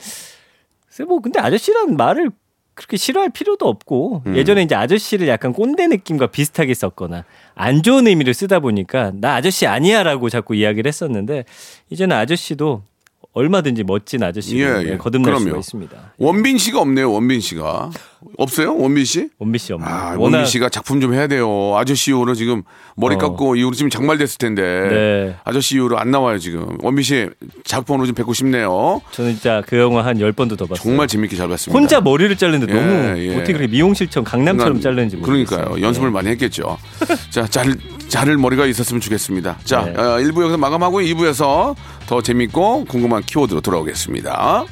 [1.04, 2.32] 뭐 근데 아저씨란 말을
[2.74, 4.36] 그렇게 싫어할 필요도 없고 음.
[4.36, 7.24] 예전에 이제 아저씨를 약간 꼰대 느낌과 비슷하게 썼거나
[7.56, 11.46] 안 좋은 의미를 쓰다 보니까 나 아저씨 아니야라고 자꾸 이야기를 했었는데
[11.90, 12.84] 이제는 아저씨도
[13.32, 14.98] 얼마든지 멋진 아저씨로 예, 예.
[14.98, 15.46] 거듭날 그럼요.
[15.46, 16.14] 수가 있습니다.
[16.18, 17.12] 원빈 씨가 없네요.
[17.12, 17.92] 원빈 씨가.
[18.38, 18.76] 없어요?
[18.76, 19.30] 원빈 씨?
[19.40, 19.88] 원미 씨 없나?
[19.88, 21.76] 아, 원빈 씨가 작품 좀 해야 돼요.
[21.78, 22.64] 아저씨 이후로 지금
[22.96, 23.18] 머리 어.
[23.18, 24.62] 깎고 이후로 지금 장말 됐을 텐데.
[24.62, 25.36] 네.
[25.44, 26.78] 아저씨 이후로 안 나와요, 지금.
[26.82, 27.30] 원빈 씨
[27.64, 29.02] 작품으로 좀 뵙고 싶네요.
[29.12, 30.84] 저는 진짜 그 영화 한 10번도 더 봤어요.
[30.84, 31.78] 정말 재밌게 잘 봤습니다.
[31.78, 33.36] 혼자 머리를 자르는데 예, 너무 예.
[33.36, 35.58] 어떻게 그렇게 미용실처럼 강남처럼 자르는지 모르겠어요.
[35.60, 35.86] 그러니까요.
[35.86, 36.14] 연습을 네.
[36.14, 36.78] 많이 했겠죠.
[37.30, 37.76] 자, 잘,
[38.08, 39.58] 자를 머리가 있었으면 좋겠습니다.
[39.64, 39.92] 자, 네.
[39.92, 41.76] 어, 1부 여기서 마감하고 2부에서
[42.08, 44.66] 더 재밌고 궁금한 키워드로 돌아오겠습니다.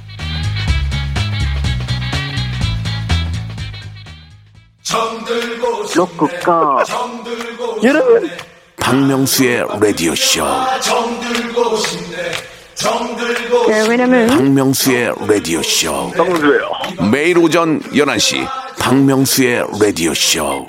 [7.84, 8.30] 여러분.
[8.78, 10.44] 박명수의 라디오 쇼.
[13.68, 16.12] 네, 왜냐면 박명수의 라디오 쇼.
[17.12, 18.48] 매일 오전 11시
[18.80, 20.66] 박명수의 라디오 쇼.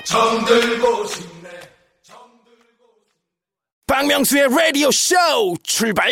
[3.86, 5.14] 박명수의 라디오 쇼
[5.62, 6.10] 출발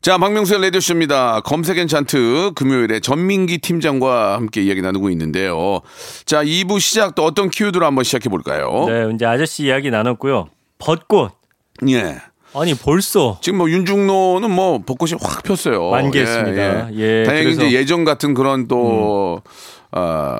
[0.00, 1.40] 자, 박명수의 라디오쇼입니다.
[1.40, 5.80] 검색엔 잔트 금요일에 전민기 팀장과 함께 이야기 나누고 있는데요.
[6.24, 8.86] 자, 2부 시작 또 어떤 키워드로 한번 시작해 볼까요?
[8.88, 10.48] 네, 이제 아저씨 이야기 나눴고요.
[10.78, 11.32] 벚꽃.
[11.88, 12.18] 예.
[12.54, 15.90] 아니 벌써 지금 뭐 윤중로는 뭐 벚꽃이 확 폈어요.
[15.90, 16.94] 만개했습니다.
[16.94, 19.42] 예, 다행히 그래서- 이제 예전 같은 그런 또,
[19.90, 20.38] 아,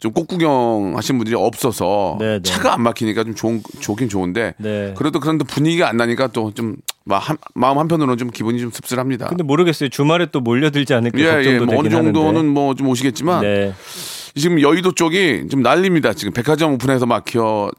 [0.00, 2.42] 좀 꽃구경 하신 분들이 없어서 네, 네.
[2.42, 4.94] 차가 안 막히니까 좀 좋은, 좋긴 좋은데 네.
[4.96, 6.76] 그래도 그런 또 분위기가 안 나니까 또 좀
[7.54, 9.26] 마음 한편으로는 좀 기분이 좀 씁쓸합니다.
[9.28, 9.88] 근데 모르겠어요.
[9.88, 12.18] 주말에 또 몰려들지 않을까 예, 예, 걱정도 뭐 어느 되긴 하는데.
[12.18, 13.74] 정도는 뭐 좀 오시겠지만 네.
[14.34, 16.12] 지금 여의도 쪽이 좀 난립니다.
[16.14, 17.70] 지금 백화점 오픈해서 막혀.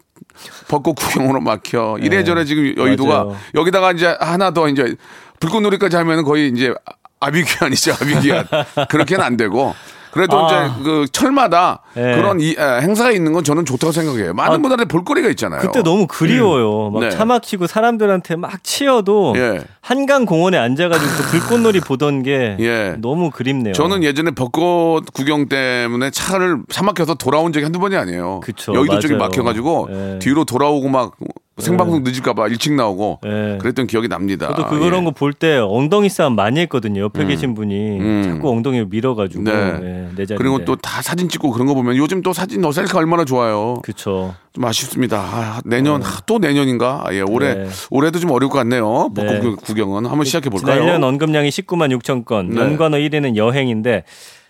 [0.67, 1.97] 벚꽃 구경으로 막혀.
[2.01, 3.23] 이래저래 지금 여의도가 네.
[3.23, 3.37] 맞아요.
[3.55, 4.95] 여기다가 이제 하나 더 이제
[5.39, 6.73] 불꽃놀이까지 하면은 거의 이제
[7.19, 7.93] 아비규환이죠.
[7.93, 8.45] 아비규환.
[8.89, 9.73] 그렇게는 안 되고.
[10.11, 10.47] 그래도 아.
[10.47, 12.15] 이제 그 철마다 네.
[12.15, 14.33] 그런 이, 에, 행사가 있는 건 저는 좋다고 생각해요.
[14.33, 15.61] 많은 아, 분들한테 볼거리가 있잖아요.
[15.61, 16.89] 그때 너무 그리워요.
[16.91, 17.09] 막 네.
[17.09, 19.61] 차 막히고 사람들한테 막 치여도 예.
[19.81, 22.95] 한강 공원에 앉아가지고 그 불꽃놀이 보던 게 예.
[22.99, 23.73] 너무 그립네요.
[23.73, 28.41] 저는 예전에 벚꽃 구경 때문에 차를 차 막혀서 돌아온 적이 한두 번이 아니에요.
[28.43, 29.17] 그쵸, 여의도 맞아요.
[29.17, 30.19] 막혀가지고 예.
[30.19, 31.13] 뒤로 돌아오고 막
[31.57, 33.57] 생방송 늦을까봐 일찍 나오고 예.
[33.59, 34.47] 그랬던 기억이 납니다.
[34.47, 35.05] 저도 그런 예.
[35.05, 37.01] 거볼 때 엉덩이 싸움 많이 했거든요.
[37.01, 38.23] 옆에 계신 분이 음.
[38.25, 39.51] 자꾸 엉덩이를 밀어가지고 네.
[39.51, 40.35] 자리인데.
[40.37, 43.75] 그리고 또 다 사진 찍고 그런 거 보면 요즘 또 사진 너 셀카 얼마나 좋아요.
[43.83, 44.33] 그쵸.
[44.53, 45.19] 좀 아쉽습니다.
[45.19, 47.03] 아, 내년 아, 또 내년인가?
[47.05, 47.67] 아, 예, 올해 네.
[47.91, 48.83] 올해도 좀 어려울 것 같네요.
[49.13, 49.39] 벚꽃 네.
[49.41, 50.81] 구- 구경은 한번 시작해 볼까요?
[50.83, 52.61] 1년 언급량이 19만 6천 건, 네.
[52.61, 54.03] 연관어 1위는 여행인데,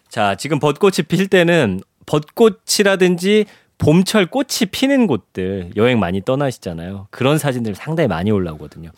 [0.08, 3.46] 자, 지금 벚꽃이 필 때는 벚꽃이라든지
[3.82, 7.08] 봄철 꽃이 피는 곳들 여행 많이 떠나시잖아요.
[7.10, 8.92] 그런 사진들 상당히 많이 올라오거든요.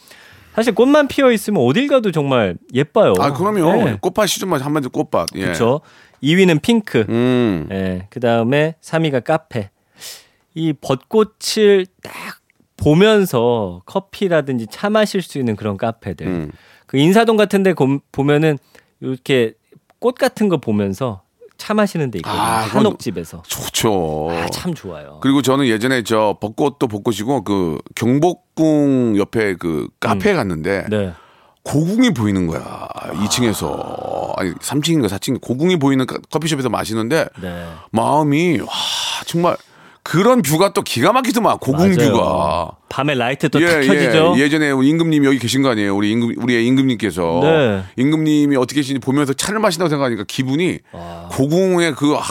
[0.54, 3.14] 사실 꽃만 피어 있으면 어딜 가도 정말 예뻐요.
[3.20, 3.86] 아, 그럼요.
[3.86, 3.98] 네.
[4.02, 5.30] 꽃밭 시즌만 한마디 꽃밭.
[5.36, 5.42] 예.
[5.42, 5.80] 그렇죠.
[6.22, 7.06] 2위는 핑크.
[7.10, 7.68] 음.
[7.72, 8.08] 예.
[8.10, 9.70] 그 다음에 3위가 카페.
[10.54, 12.14] 이 벚꽃을 딱
[12.78, 16.28] 보면서 커피라든지 차 마실 수 있는 그런 카페들.
[16.28, 16.52] 음.
[16.86, 18.60] 그 인사동 같은 데 곰- 보면은
[19.00, 19.54] 이렇게
[20.00, 21.23] 꽃 같은 거 보면서
[21.64, 22.42] 차 마시는 데 있거든요.
[22.42, 23.44] 아, 한옥집에서.
[23.48, 24.28] 좋죠.
[24.32, 25.20] 아, 참 좋아요.
[25.22, 31.14] 그리고 저는 예전에 저 벚꽃도 벚꽃이고 그 경복궁 옆에 그 카페에 갔는데 네.
[31.64, 32.90] 고궁이 보이는 거야.
[33.14, 37.66] 2층에서 아니 3층인가 4층 고궁이 보이는 카- 커피숍에서 마시는데 네.
[37.92, 38.68] 마음이 와
[39.26, 39.56] 정말
[40.04, 42.12] 그런 view가 또 기가 막히더만 고궁 맞아요.
[42.12, 42.72] view가.
[42.90, 44.36] 밤에 라이트 또 탁 켜지죠.
[44.38, 45.96] 예, 예전에 우리 임금님 여기 계신 거 아니에요?
[45.96, 47.84] 우리 임금 우리의 임금님께서 네.
[47.96, 51.30] 임금님이 어떻게 계신지 보면서 차를 마신다고 생각하니까 기분이 아.
[51.32, 52.22] 고궁의 그 아,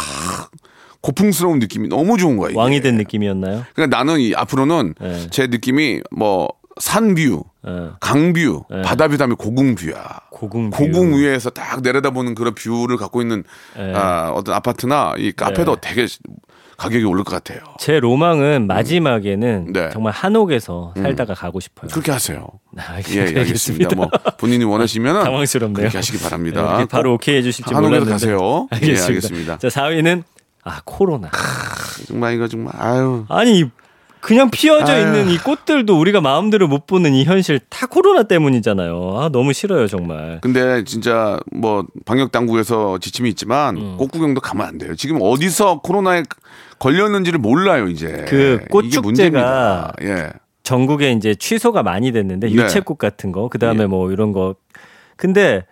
[1.01, 2.39] 고풍스러운 느낌이 너무 좋은.
[2.51, 2.59] 이게.
[2.59, 3.65] 왕이 된 느낌이었나요?
[3.75, 5.27] 그러니까 나는 이 앞으로는 네.
[5.31, 7.89] 제 느낌이 뭐 산view, 예.
[8.01, 10.21] 강view, 바다view 다음에 고궁view야.
[10.31, 10.77] 고궁 view.
[10.77, 13.45] 고궁 위에서 딱 내려다보는 그런 view를 갖고 있는
[13.77, 13.93] 네.
[13.95, 16.07] 아, 어떤 아파트나 이 카페도 되게
[16.77, 17.61] 가격이 오를 것 같아요.
[17.79, 19.81] 제 로망은 마지막에는 네.
[19.81, 19.91] 음.
[19.93, 21.89] 정말 한옥에서 살다가 가고 싶어요.
[21.91, 22.47] 그렇게 하세요.
[22.77, 23.95] 아, 예, 예, 알겠습니다.
[23.95, 24.09] 뭐
[24.39, 25.75] 본인이 원하시면 당황스럽네요.
[25.75, 26.79] 그렇게 하시기 바랍니다.
[26.79, 28.13] 네, 바로 꼭 오케이 해주실지 한옥에서 몰랐는데.
[28.13, 28.69] 가세요.
[28.73, 29.07] 예, 알겠습니다.
[29.07, 29.59] 알겠습니다.
[29.59, 30.23] 자 4위는
[30.65, 31.31] 아 코로나.
[32.07, 33.25] 정말 이거 정말 아유.
[33.29, 33.65] 아니
[34.23, 35.03] 그냥 피어져 아유.
[35.03, 39.19] 있는 이 꽃들도 우리가 마음대로 못 보는 이 현실 다 코로나 때문이잖아요.
[39.19, 40.39] 아 너무 싫어요 정말.
[40.41, 43.97] 근데 진짜 뭐 방역 당국에서 지침이 있지만 음.
[43.99, 44.95] 꽃 구경도 가면 안 돼요.
[44.95, 46.23] 지금 어디서 코로나에
[46.79, 48.25] 걸렸는지를 몰라요 이제.
[48.29, 49.93] 그꽃 이게 축제가.
[50.03, 50.31] 예.
[50.63, 52.53] 전국에 이제 취소가 많이 됐는데 네.
[52.55, 53.87] 유채꽃 같은 거 그다음에 예.
[53.87, 54.55] 뭐 이런 거
[55.17, 55.65] 근데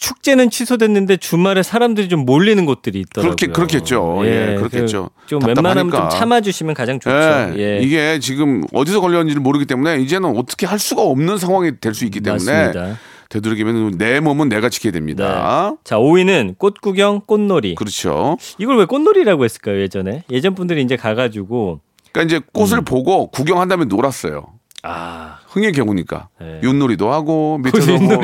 [0.00, 3.36] 축제는 취소됐는데 주말에 사람들이 좀 몰리는 곳들이 있더라고요.
[3.36, 4.20] 그렇게- 그렇겠죠.
[4.24, 5.10] 예, 그렇겠죠.
[5.22, 6.08] 그좀 웬만하면 좀.
[6.10, 7.14] 참아주시면 가장 좋죠.
[7.16, 7.54] 예.
[7.58, 7.80] 예.
[7.82, 12.20] 이게 지금 어디서 걸렸는지를 모르기 때문에 이제는 어떻게 할 수가 없는 상황이 될 수 있기
[12.20, 12.98] 때문에 맞습니다.
[13.28, 15.70] 되도록이면 내 몸은 내가 지켜야 됩니다.
[15.72, 15.76] 네.
[15.84, 17.74] 자 5위는 꽃 구경, 꽃놀이.
[17.74, 18.36] 그렇죠.
[18.58, 20.22] 이걸 왜 꽃놀이라고 했을까요 예전에?
[20.30, 21.80] 예전 분들이 이제 가가지고
[22.12, 22.48] 그러니까 이제 음.
[22.52, 24.46] 꽃을 보고 구경한 다음에 놀았어요.
[24.90, 26.60] 아 흥의 경우니까 네.
[26.62, 28.20] 윷놀이도 하고 밑에서 뭐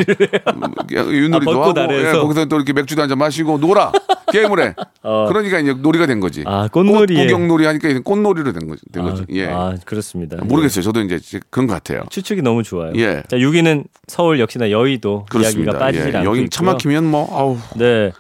[0.91, 1.95] 윷놀이도 아, 하고?
[1.95, 3.93] 예, 거기서 또 이렇게 맥주도 한 잔 마시고 놀아
[4.33, 4.75] 게임을 해.
[5.03, 5.27] 어.
[5.29, 6.43] 그러니까 이제 놀이가 된 거지.
[6.47, 7.17] 아, 꽃놀이에.
[7.19, 8.83] 꽃 구경놀이 하니까 이제 꽃놀이로 된 거지.
[8.91, 9.23] 된 거지.
[9.23, 9.47] 아, 예.
[9.49, 10.39] 아, 그렇습니다.
[10.43, 10.83] 모르겠어요.
[10.83, 12.05] 저도 이제 그런 것 같아요.
[12.09, 12.93] 추측이 너무 좋아요.
[12.97, 13.23] 예.
[13.29, 15.73] 자 6위는 서울 역시나 여의도 그렇습니다.
[15.73, 16.19] 이야기가 빠지질 예.
[16.19, 16.49] 않고 여기.
[16.49, 18.11] 차 막히면 뭐 아우 네.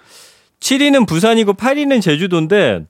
[0.60, 2.84] 7위는 부산이고 8위는 제주도인데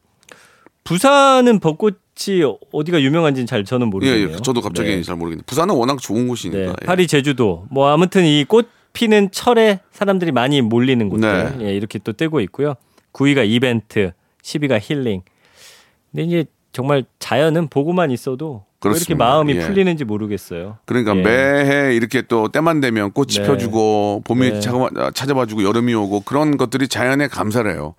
[0.85, 4.29] 부산은 벚꽃 이 어디가 유명한지는 잘 저는 예, 모르겠네요.
[4.33, 4.37] 예.
[4.42, 5.03] 저도 갑자기 네.
[5.03, 6.29] 잘 모르겠는데 부산은 워낙 좋은 네.
[6.29, 6.61] 곳이니까.
[6.83, 6.87] 예.
[6.87, 7.66] 8위 제주도.
[7.70, 11.66] 뭐 아무튼 이 꽃 피는 철에 사람들이 많이 몰리는 곳들 네.
[11.66, 12.74] 예, 이렇게 또 뜨고 있고요.
[13.12, 15.22] 9위가 이벤트, 10위가 힐링.
[16.12, 19.24] 근데 이제 정말 자연은 보고만 있어도 왜 이렇게 그렇습니다.
[19.24, 19.61] 마음이 예.
[19.66, 20.79] 풀리는지 모르겠어요.
[20.85, 21.22] 그러니까 예.
[21.22, 23.42] 매해 이렇게 또 때만 되면 꽃이 네.
[23.42, 24.61] 펴주고 봄이 네.
[24.61, 27.96] 찾아와- 찾아와주고 여름이 오고 그런 것들이 자연의 감사래요.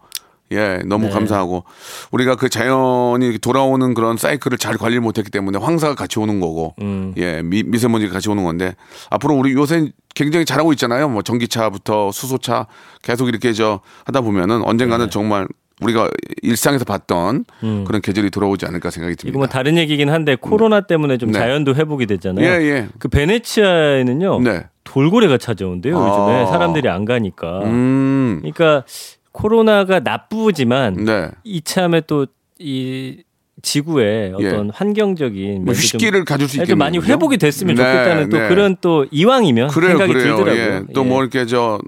[0.52, 1.12] 예, 너무 네.
[1.12, 1.64] 감사하고
[2.12, 7.14] 우리가 그 자연이 돌아오는 그런 사이클을 잘 관리를 못했기 때문에 황사가 같이 오는 거고, 음.
[7.18, 8.76] 예, 미, 미세먼지가 같이 오는 건데
[9.10, 11.10] 앞으로 우리 요새 굉장히 잘하고 있잖아요.
[11.10, 12.68] 뭐 전기차부터 수소차
[13.02, 15.48] 계속 이렇게 저 하다 보면은 언젠가는 정말
[15.82, 16.10] 우리가
[16.42, 17.68] 일상에서 봤던 네.
[17.68, 17.84] 음.
[17.86, 19.38] 그런 계절이 돌아오지 않을까 생각이 이거 듭니다.
[19.38, 21.40] 뭐 다른 얘기긴 한데 코로나 때문에 좀 네.
[21.40, 22.46] 자연도 회복이 됐잖아요.
[22.46, 22.88] 예, 예.
[22.98, 24.40] 그 베네치아에는요.
[24.42, 24.68] 네.
[24.86, 25.96] 돌고래가 찾아온대요.
[25.96, 26.46] 요즘에 아.
[26.46, 27.60] 사람들이 안 가니까.
[27.64, 28.86] 음, 그러니까
[29.36, 31.30] 코로나가 나쁘지만 네.
[31.43, 32.26] 이참에 또
[32.58, 33.21] 이
[33.62, 38.48] 지구의 어떤 환경적인 뭐 휴식기를 가질 수좀 있게 많이 회복이 됐으면 네, 좋겠다는 또 네.
[38.48, 40.38] 그런 또 이왕이면 그래요, 생각이 그래요.
[40.38, 40.86] 들더라고요.
[40.89, 40.93] 예.
[40.93, 41.80] 또뭐 이렇게 저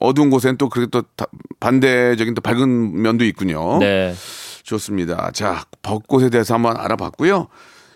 [0.00, 1.26] 어두운 곳엔 또 그렇게 또 다-
[1.60, 3.78] 반대적인 또 밝은 면도 있군요.
[3.78, 4.14] 네.
[4.64, 5.30] 좋습니다.
[5.32, 7.46] 자, 벚꽃에 대해서 한번 알아봤고요.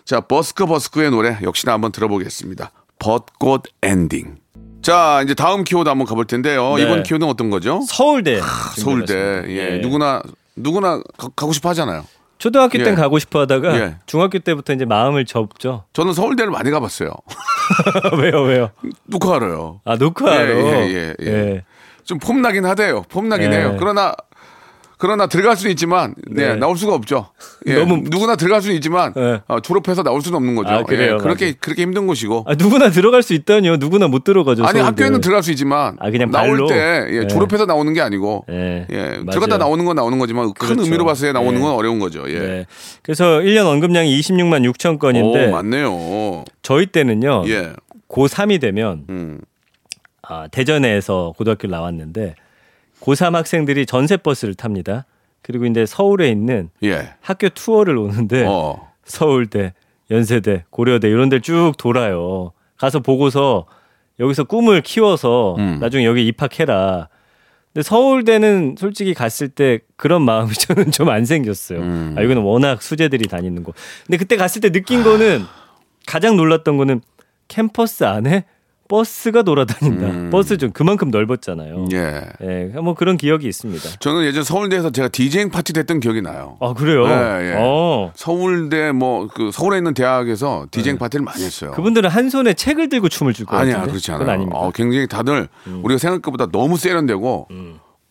[0.05, 2.71] 자, 버스커 버스커의 노래 역시나 한번 들어보겠습니다.
[2.99, 4.37] 벚꽃 엔딩.
[4.85, 6.75] 자, 이제 다음 키워드 한번 가볼 텐데요.
[6.75, 6.83] 네.
[6.83, 7.81] 이번 키워드는 어떤 거죠?
[7.87, 8.39] 서울대.
[8.75, 9.05] 서울대.
[9.07, 9.49] 준비해봤습니다.
[9.49, 9.79] 예.
[9.79, 10.21] 누구나
[10.55, 12.05] 누구나 가, 고 싶어 하잖아요.
[12.37, 12.93] 초등학교 땐 예.
[12.93, 13.95] 가고 싶어 하다가 예.
[14.05, 15.85] 중학교 때부터 이제 마음을 접죠.
[15.93, 17.09] 저는 서울대를 많이 가봤어요.
[18.21, 18.69] 왜요, 왜요?
[19.33, 19.81] 알아요?
[19.85, 20.53] 아, 노크하러.
[20.53, 21.63] 예, 예, 예, 예.
[22.03, 23.05] 좀 폼나긴 하대요.
[23.09, 23.57] 폼나긴 예.
[23.57, 23.77] 해요.
[23.79, 24.13] 그러나
[25.05, 26.55] 그러나 들어갈 수는 있지만 네, 네.
[26.55, 27.27] 나올 수가 없죠.
[27.67, 29.39] 예, 너무- 누구나 들어갈 수는 있지만 예.
[29.47, 30.69] 어, 졸업해서 나올 수는 없는 거죠.
[30.69, 31.13] 아, 그래요?
[31.13, 31.53] 예, 그렇게 맞아요.
[31.61, 32.45] 그렇게 힘든 곳이고.
[32.47, 33.77] 아, 누구나 들어갈 수 있다니요.
[33.77, 34.63] 누구나 못 들어가죠.
[34.63, 34.85] 아니 서울대.
[35.03, 36.65] 학교에는 들어갈 수 있지만 아, 그냥 나올 발로?
[36.67, 37.27] 때 예, 예.
[37.27, 38.87] 졸업해서 나오는 게 아니고 예.
[38.91, 39.19] 예.
[39.29, 40.81] 들어갔다 나오는 건 나오는 거지만 큰 그렇죠.
[40.83, 41.61] 의미로 봤을 때 나오는 예.
[41.63, 42.23] 건 어려운 거죠.
[42.27, 42.39] 예.
[42.39, 42.65] 네.
[43.03, 46.45] 그래서 1년 언급량이 26만 6천 건인데 오, 맞네요.
[46.63, 47.43] 저희 때는요.
[47.47, 47.73] 예.
[48.09, 49.39] 고3이 되면 음.
[50.27, 52.33] 아, 대전에서 고등학교를 나왔는데
[53.05, 55.05] 고3 학생들이 전세 버스를 탑니다.
[55.41, 57.13] 그리고 이제 서울에 있는 예.
[57.21, 58.91] 학교 투어를 오는데 어.
[59.03, 59.73] 서울대,
[60.09, 62.51] 연세대, 고려대 이런 데를 쭉 돌아요.
[62.77, 63.67] 가서 보고서
[64.19, 65.77] 여기서 꿈을 키워서 음.
[65.79, 67.09] 나중에 여기 입학해라.
[67.73, 71.79] 근데 서울대는 솔직히 갔을 때 그런 마음이 저는 좀 안 생겼어요.
[71.79, 72.15] 음.
[72.17, 73.73] 아, 이거는 워낙 수재들이 다니는 거.
[74.07, 75.43] 근데 그때 갔을 때 느낀 거는
[76.07, 77.01] 가장 놀랐던 거는
[77.49, 78.45] 캠퍼스 안에
[78.87, 80.29] 버스가 돌아다닌다.
[80.29, 81.75] 버스 좀 그만큼 넓었잖아요.
[81.75, 81.87] 음.
[81.91, 82.21] 예.
[82.41, 83.89] 예, 뭐 그런 기억이 있습니다.
[83.99, 86.57] 저는 예전 서울대에서 제가 디제잉 파티 됐던 기억이 나요.
[86.59, 87.05] 아 그래요?
[87.07, 87.55] 예, 예.
[87.57, 88.11] 어.
[88.15, 91.71] 서울대 뭐 그 서울에 있는 대학에서 디제잉 파티를 많이 했어요.
[91.71, 91.75] 네.
[91.75, 93.61] 그분들은 한 손에 책을 들고 춤을 출 거예요.
[93.63, 94.19] 아니야 그렇지 않아요.
[94.19, 94.59] 그건 아닙니다.
[94.59, 94.63] 음.
[94.63, 95.47] 어, 굉장히 다들
[95.83, 97.47] 우리가 생각한 것보다 너무 세련되고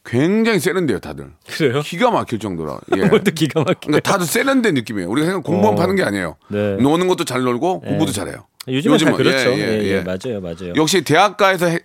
[0.05, 1.31] 굉장히 세련돼요 다들.
[1.47, 1.81] 그래요?
[1.83, 2.79] 기가 막힐 정도라.
[2.97, 3.07] 예.
[3.07, 3.87] 뭘또 기가 막히게.
[3.87, 5.09] 그러니까 다들 세련된 느낌이에요.
[5.09, 5.77] 우리가 생각 공부만 어.
[5.77, 6.37] 파는 게 아니에요.
[6.49, 6.77] 네.
[6.77, 8.45] 노는 것도 잘 놀고 공부도 잘해요.
[8.69, 9.51] 요즘은 다 요즘은, 그렇죠.
[9.51, 10.01] 예, 예, 예, 예, 예.
[10.03, 10.73] 맞아요, 맞아요.
[10.77, 11.81] 역시 대학가에서 해-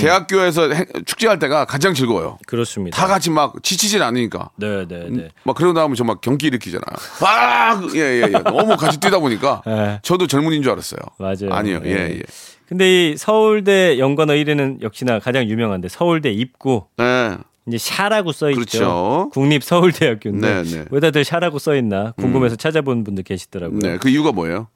[0.00, 2.38] 대학교에서 해- 축제할 때가 가장 즐거워요.
[2.46, 2.96] 그렇습니다.
[2.96, 4.50] 다 같이 막 지치질 않으니까.
[4.56, 5.28] 네, 네, 네.
[5.44, 6.84] 막 그러고 나면 저 막 경기 일으키잖아요.
[7.20, 8.28] 막, 예, 예, 예.
[8.28, 10.00] 너무 같이 뛰다 보니까 예.
[10.02, 11.00] 저도 젊은인 줄 알았어요.
[11.18, 11.50] 맞아요.
[11.52, 11.94] 아니요, 예, 예.
[12.16, 12.22] 예.
[12.68, 17.36] 근데 이 서울대 연관어 1위는 역시나 가장 유명한데 서울대 입구 네.
[17.68, 18.60] 이제 샤라고 써 있죠.
[18.60, 19.30] 그렇죠.
[19.32, 20.84] 국립 서울대학교인데 네, 네.
[20.90, 23.78] 왜 다들 샤라고 써 있나 궁금해서 찾아본 분들 계시더라고요.
[23.80, 23.98] 네.
[23.98, 24.68] 그 이유가 뭐예요?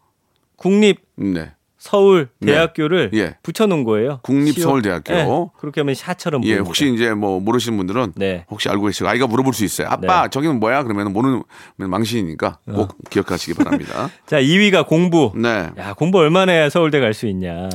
[0.57, 1.53] 국립 네.
[1.79, 2.53] 서울 네.
[2.53, 3.37] 대학교를 예.
[3.45, 4.19] 붙여놓은 거예요.
[4.23, 5.15] 국립 서울 대학교.
[5.15, 6.67] 시오- 네, 그렇게 하면 샤처럼 예, 보입니다.
[6.67, 8.45] 혹시 이제 뭐 모르시는 분들은 네.
[8.51, 9.87] 혹시 알고 계시고 아이가 물어볼 수 있어요.
[9.89, 10.29] 아빠, 네.
[10.31, 10.83] 저기는 뭐야?
[10.83, 11.43] 그러면 모르는
[11.77, 14.11] 망신이니까 꼭 기억하시기 바랍니다.
[14.27, 15.33] 자 2위가 공부.
[15.37, 15.71] 네.
[15.79, 17.69] 야 공부 얼마나 해야 서울대 갈 수 있냐.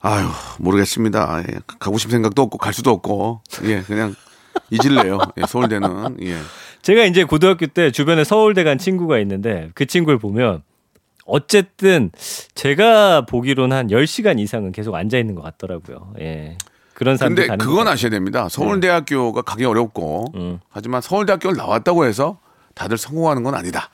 [0.00, 0.26] 아유,
[0.58, 1.42] 모르겠습니다.
[1.48, 3.42] 예, 가고 싶은 생각도 없고 갈 수도 없고.
[3.64, 4.14] 예, 그냥
[4.70, 5.18] 잊을래요.
[5.38, 6.16] 예, 서울대는.
[6.22, 6.36] 예.
[6.82, 10.62] 제가 이제 고등학교 때 주변에 서울대 간 친구가 있는데 그 친구를 보면
[11.28, 12.10] 어쨌든
[12.54, 16.14] 제가 보기로는 한 10시간 이상은 계속 앉아 있는 것 같더라고요.
[16.20, 16.56] 예.
[16.94, 18.48] 그런 사람들 근데 그건 것 아셔야 됩니다.
[18.48, 20.58] 서울대학교가 가기 어렵고 음.
[20.68, 22.38] 하지만 서울대학교를 나왔다고 해서
[22.74, 23.90] 다들 성공하는 건 아니다.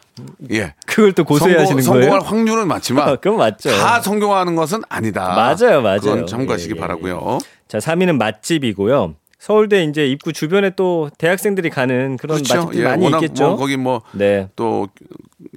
[0.52, 0.74] 예.
[0.86, 2.12] 그걸 또 고수해 하시는 성공, 거예요?
[2.12, 3.70] 성공할 확률은 맞지만 그건 맞죠.
[3.70, 5.34] 다 성공하는 것은 아니다.
[5.34, 6.00] 맞아요, 맞아요.
[6.00, 7.38] 그건 참고하시기 예, 예, 바라고요.
[7.68, 9.14] 자, 3위는 맛집이고요.
[9.44, 12.54] 서울대 이제 입구 주변에 또 대학생들이 가는 그런 그렇죠.
[12.54, 13.48] 맛집들이 예, 많이 워낙 있겠죠.
[13.48, 14.48] 뭐 거기 뭐 네.
[14.56, 14.88] 또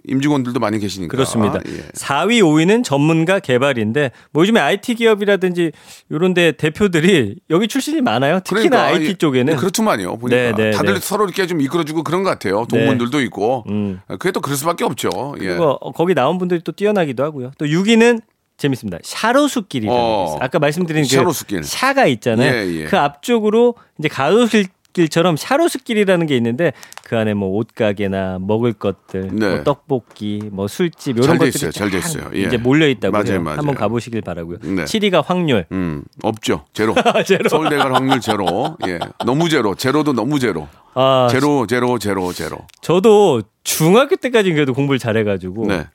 [0.06, 1.10] 임직원들도 많이 계시니까.
[1.10, 1.62] 그렇습니다.
[1.66, 1.84] 예.
[1.94, 5.72] 4위, 5위는 전문가 개발인데 뭐 요즘에 IT 기업이라든지
[6.10, 8.42] 이런 데 대표들이 여기 출신이 많아요.
[8.42, 10.18] 특히나 그러니까, IT 예, 쪽에는 예, 그렇더만요.
[10.18, 11.00] 보니까 네, 네, 다들 네.
[11.00, 12.66] 서로 이렇게 좀 이끌어주고 그런 것 같아요.
[12.70, 13.64] 동문들도 있고.
[13.70, 14.02] 음.
[14.20, 15.36] 그게 또 그럴 수밖에 없죠.
[15.40, 15.46] 예.
[15.46, 17.52] 그리고 어, 거기 나온 분들이 또 뛰어나기도 하고요.
[17.58, 18.20] 또 6위는
[18.58, 18.98] 재밌습니다.
[19.04, 20.18] 샤로수길이라는 어.
[20.18, 20.40] 게 있어요.
[20.42, 21.64] 아까 말씀드린 그 샤로수길.
[21.64, 22.54] 샤가 있잖아요.
[22.54, 22.84] 예, 예.
[22.86, 29.50] 그 앞쪽으로 이제 가로수길처럼 샤로수길이라는 게 있는데 그 안에 뭐 옷가게나 먹을 것들, 네.
[29.50, 31.72] 뭐 떡볶이, 뭐 술집 잘 이런 돼 것들이 있어요.
[31.72, 32.32] 잘돼 쫙 있어요.
[32.34, 32.42] 예.
[32.48, 33.42] 이제 몰려 있다고 맞아요.
[33.42, 33.60] 맞아요.
[33.60, 34.58] 한번 가보시길 바라고요.
[34.64, 34.86] 네.
[34.86, 35.68] 7위가 확률.
[35.72, 36.66] 음, 없죠.
[36.74, 36.96] 제로.
[37.28, 37.48] 제로.
[37.50, 38.76] 서울대 갈 확률 제로.
[38.88, 38.98] 예.
[39.24, 39.76] 너무 제로.
[39.76, 40.68] 제로도 너무 제로.
[40.96, 42.58] 아, 제로, 제로, 제로, 제로.
[42.82, 45.86] 저도 중학교 때까지 그래도 공부를 잘해가지고 네.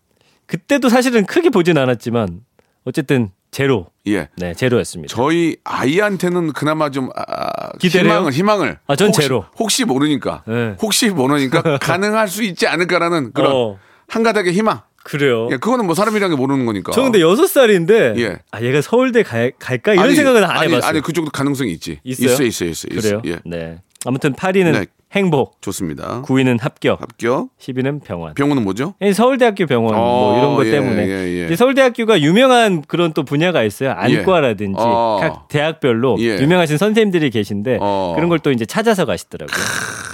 [0.46, 2.40] 그때도 사실은 크게 보진 않았지만
[2.84, 3.86] 어쨌든 제로.
[4.06, 4.28] 예.
[4.36, 5.14] 네, 제로였습니다.
[5.14, 8.14] 저희 아이한테는 그나마 좀 아, 기대를 해요?
[8.18, 9.44] 희망을 희망을 아, 전 혹시, 제로.
[9.58, 10.76] 혹시 모르니까 네.
[10.80, 13.78] 혹시 모르니까 가능할 수 있지 않을까라는 그런 어.
[14.08, 14.80] 한 가닥의 희망.
[15.04, 15.48] 그래요.
[15.50, 16.92] 예, 그거는 뭐 사람이라는 게 모르는 거니까.
[16.92, 18.38] 저 근데 여섯 살인데 예.
[18.52, 20.88] 아 얘가 서울대 갈, 갈까 이런 아니, 생각은 안 아니, 해봤어요.
[20.88, 21.98] 아니 그쪽도 가능성이 있지.
[22.04, 22.32] 있어요?
[22.32, 23.20] 있어요, 있어요, 있어요.
[23.20, 23.22] 그래요?
[23.26, 23.38] 예.
[23.44, 23.78] 네.
[24.04, 24.86] 아무튼 8위는 네.
[25.14, 26.22] 행복, 좋습니다.
[26.22, 27.48] 9위는 합격, 합격.
[27.58, 28.32] 10위는 병원.
[28.34, 28.94] 병원은 뭐죠?
[29.02, 31.54] 예, 서울대학교 병원 뭐 어, 이런 것 예, 때문에 예, 예.
[31.56, 33.90] 서울대학교가 유명한 그런 또 분야가 있어요.
[33.90, 35.18] 안과라든지 어.
[35.20, 36.38] 각 대학별로 예.
[36.38, 38.12] 유명하신 선생님들이 계신데 어.
[38.16, 39.56] 그런 걸 또 이제 찾아서 가시더라고요.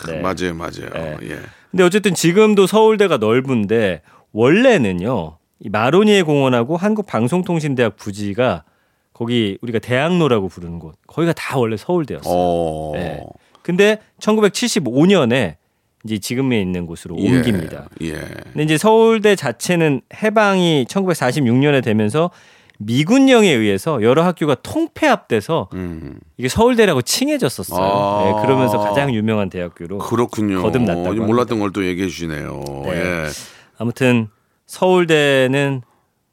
[0.08, 0.20] 네.
[0.20, 0.90] 맞아요, 맞아요.
[0.92, 1.16] 네.
[1.30, 1.38] 예.
[1.70, 8.64] 근데 어쨌든 지금도 서울대가 넓은데 원래는요 이 마로니에 공원하고 한국방송통신대학 부지가
[9.12, 12.32] 거기 우리가 대학로라고 부르는 곳 거기가 다 원래 서울대였어요.
[12.37, 12.92] 어.
[12.94, 13.20] 네.
[13.68, 15.57] 근데 1975년에
[16.04, 17.90] 이제 지금에 있는 곳으로 예, 옮깁니다.
[18.00, 18.12] 예.
[18.12, 22.31] 근데 이제 서울대 자체는 해방이 1946년에 되면서
[22.78, 26.18] 미군령에 의해서 여러 학교가 통폐합돼서 음.
[26.38, 27.78] 이게 서울대라고 칭해졌었어요.
[27.85, 28.24] 아.
[28.24, 30.62] 네, 그러면서 가장 유명한 대학교로 그렇군요.
[30.62, 32.62] 거듭났다고 좀 몰랐던 걸 또 얘기해 주시네요.
[32.85, 32.90] 네.
[32.94, 33.26] 예.
[33.76, 34.28] 아무튼
[34.66, 35.83] 서울대는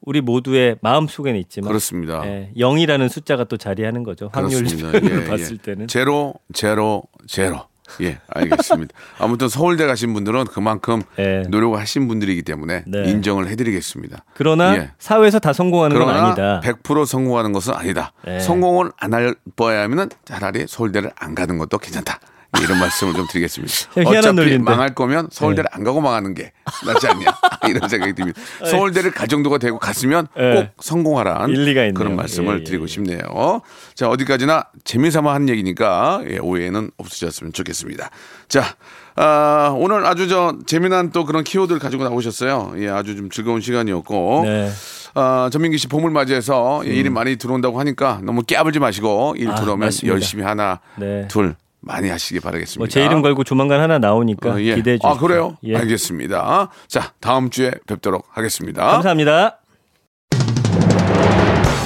[0.05, 2.21] 우리 모두의 마음 속에는 있지만 그렇습니다.
[2.25, 4.29] 예, 0이라는 숫자가 또 자리하는 거죠.
[4.31, 4.91] 확률 그렇습니다.
[4.91, 5.57] 표현으로 예, 봤을 예.
[5.61, 5.87] 때는.
[5.87, 7.61] 제로, 제로, 제로.
[8.01, 8.93] 예, 알겠습니다.
[9.19, 11.43] 아무튼 서울대 가신 분들은 그만큼 예.
[11.49, 13.09] 노력을 하신 분들이기 때문에 네.
[13.09, 14.23] 인정을 해드리겠습니다.
[14.33, 14.91] 그러나 예.
[14.97, 16.61] 사회에서 다 성공하는 건 그러나 아니다.
[16.63, 18.11] 100% 성공하는 것은 아니다.
[18.27, 18.39] 예.
[18.39, 22.19] 성공을 안할 바에는 차라리 서울대를 안 가는 것도 괜찮다.
[22.59, 23.73] 예, 이런 말씀을 좀 드리겠습니다.
[23.95, 24.63] 희한한 어차피 논리인데.
[24.63, 26.51] 망할 거면 서울대를 안 가고 망하는 게
[26.85, 27.25] 낫지 않냐
[27.69, 28.39] 이런 생각이 듭니다.
[28.69, 30.53] 서울대를 갈 정도가 되고 갔으면 예.
[30.55, 31.93] 꼭 성공하라는 일리가 있네요.
[31.93, 32.87] 그런 말씀을 예, 예, 드리고 예.
[32.87, 33.61] 싶네요.
[33.93, 38.09] 자 어디까지나 재미삼아 한 얘기니까 예, 오해는 없으셨으면 좋겠습니다.
[38.47, 38.75] 자
[39.17, 42.73] 아, 오늘 아주 저 재미난 또 그런 키워드를 가지고 나오셨어요.
[42.77, 44.41] 예, 아주 좀 즐거운 시간이었고.
[44.45, 44.69] 네.
[45.17, 49.51] 아, 전민기 씨 봄을 맞이해서 예, 일이 많이 들어온다고 하니까 너무 깨불지 마시고 일 음.
[49.51, 50.13] 아, 들어오면 맞습니다.
[50.13, 51.25] 열심히 하나, 네.
[51.29, 52.79] 둘 많이 하시기 바라겠습니다.
[52.79, 54.75] 뭐 제 이름 걸고 조만간 하나 나오니까 어, 예.
[54.75, 55.07] 기대해 주시죠.
[55.07, 55.55] 아, 그래요?
[55.63, 55.77] 예.
[55.77, 56.69] 알겠습니다.
[56.87, 58.85] 자, 다음 주에 뵙도록 하겠습니다.
[58.87, 59.59] 감사합니다.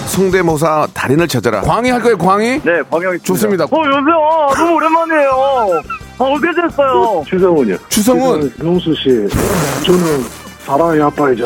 [0.07, 1.61] 성대모사 달인을 찾아라.
[1.61, 2.61] 광희 할 거예요, 광희?
[2.63, 3.65] 네, 광영이 좋습니다.
[3.65, 4.65] 어, 여보세요.
[4.65, 5.29] 너무 오랜만이에요.
[6.17, 7.23] 아, 어떻게 됐어요?
[7.27, 7.77] 추성훈이요.
[7.89, 9.09] 추성훈, 명수 씨,
[9.85, 10.23] 저는
[10.65, 11.45] 사랑의 아빠이자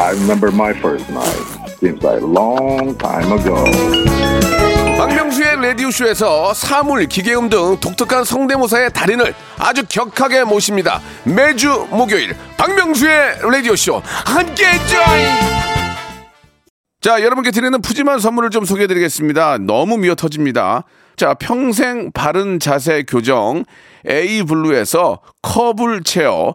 [0.00, 1.36] I remember my first night.
[1.78, 3.64] Seems like a long time ago.
[4.96, 11.02] 박명수의 라디오쇼에서 사물, 기계음 등 독특한 성대모사의 달인을 아주 격하게 모십니다.
[11.24, 15.28] 매주 목요일 박명수의 라디오쇼 함께 join!
[17.02, 19.58] 자, 여러분께 드리는 푸짐한 선물을 좀 소개해드리겠습니다.
[19.58, 20.84] 너무 미어 터집니다.
[21.16, 23.64] 자, 평생 바른 자세 교정
[24.08, 26.54] A블루에서 커블 체어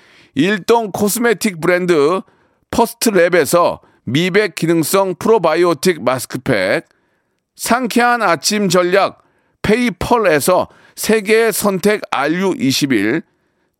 [0.33, 2.21] 일동 코스메틱 브랜드
[2.71, 6.85] 퍼스트랩에서 미백 기능성 프로바이오틱 마스크팩
[7.55, 9.21] 상쾌한 아침 전략
[9.61, 13.23] 페이펄에서 세계의 선택 RU21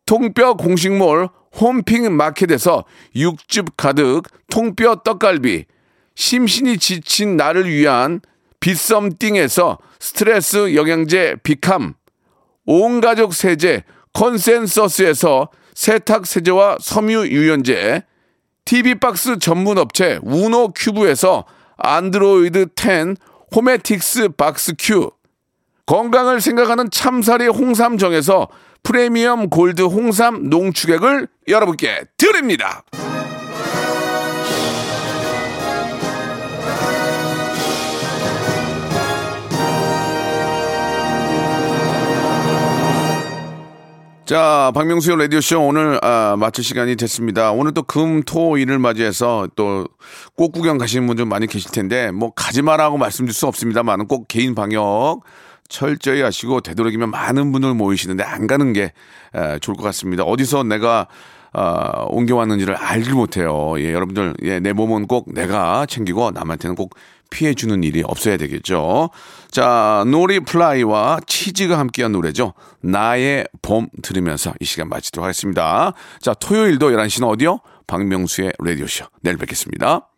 [0.06, 2.84] 통뼈 공식몰 홈핑 마켓에서
[3.16, 5.64] 육즙 가득 통뼈 떡갈비
[6.14, 8.20] 심신이 지친 나를 위한
[8.60, 11.94] 비썸띵에서 스트레스 영양제 비캄
[12.64, 18.02] 온가족 세제 컨센서스에서 세탁 세제와 섬유 유연제
[18.64, 21.44] TV박스 전문 업체 우노 큐브에서
[21.76, 23.16] 안드로이드 10
[23.54, 25.10] 호메틱스 박스 큐
[25.86, 28.48] 건강을 생각하는 참사리 홍삼정에서
[28.82, 32.84] 프리미엄 골드 홍삼 농축액을 여러분께 드립니다.
[44.32, 47.52] 자, 박명수의 라디오쇼 오늘 아, 마칠 시간이 됐습니다.
[47.52, 49.84] 오늘 또 금, 토, 일을 맞이해서 또
[50.36, 54.28] 꽃 구경 가시는 분 좀 많이 계실 텐데 뭐 가지 마라고 말씀드릴 수 없습니다만 꼭
[54.28, 55.20] 개인 방역
[55.68, 58.92] 철저히 하시고 되도록이면 많은 분들 모이시는데 안 가는 게
[59.34, 60.22] 에, 좋을 것 같습니다.
[60.22, 61.08] 어디서 내가
[61.52, 63.74] 어, 옮겨왔는지를 알지 못해요.
[63.76, 66.94] 예, 여러분들, 예, 내 몸은 꼭 내가 챙기고 남한테는 꼭
[67.28, 69.10] 피해주는 일이 없어야 되겠죠.
[69.52, 72.54] 자, 노리 플라이와 치즈가 함께한 노래죠.
[72.80, 75.92] 나의 봄 들으면서 이 시간 마치도록 하겠습니다.
[76.22, 77.60] 자, 토요일도 11시는 어디요?
[77.86, 79.04] 박명수의 라디오쇼.
[79.20, 80.08] 내일 뵙겠습니다.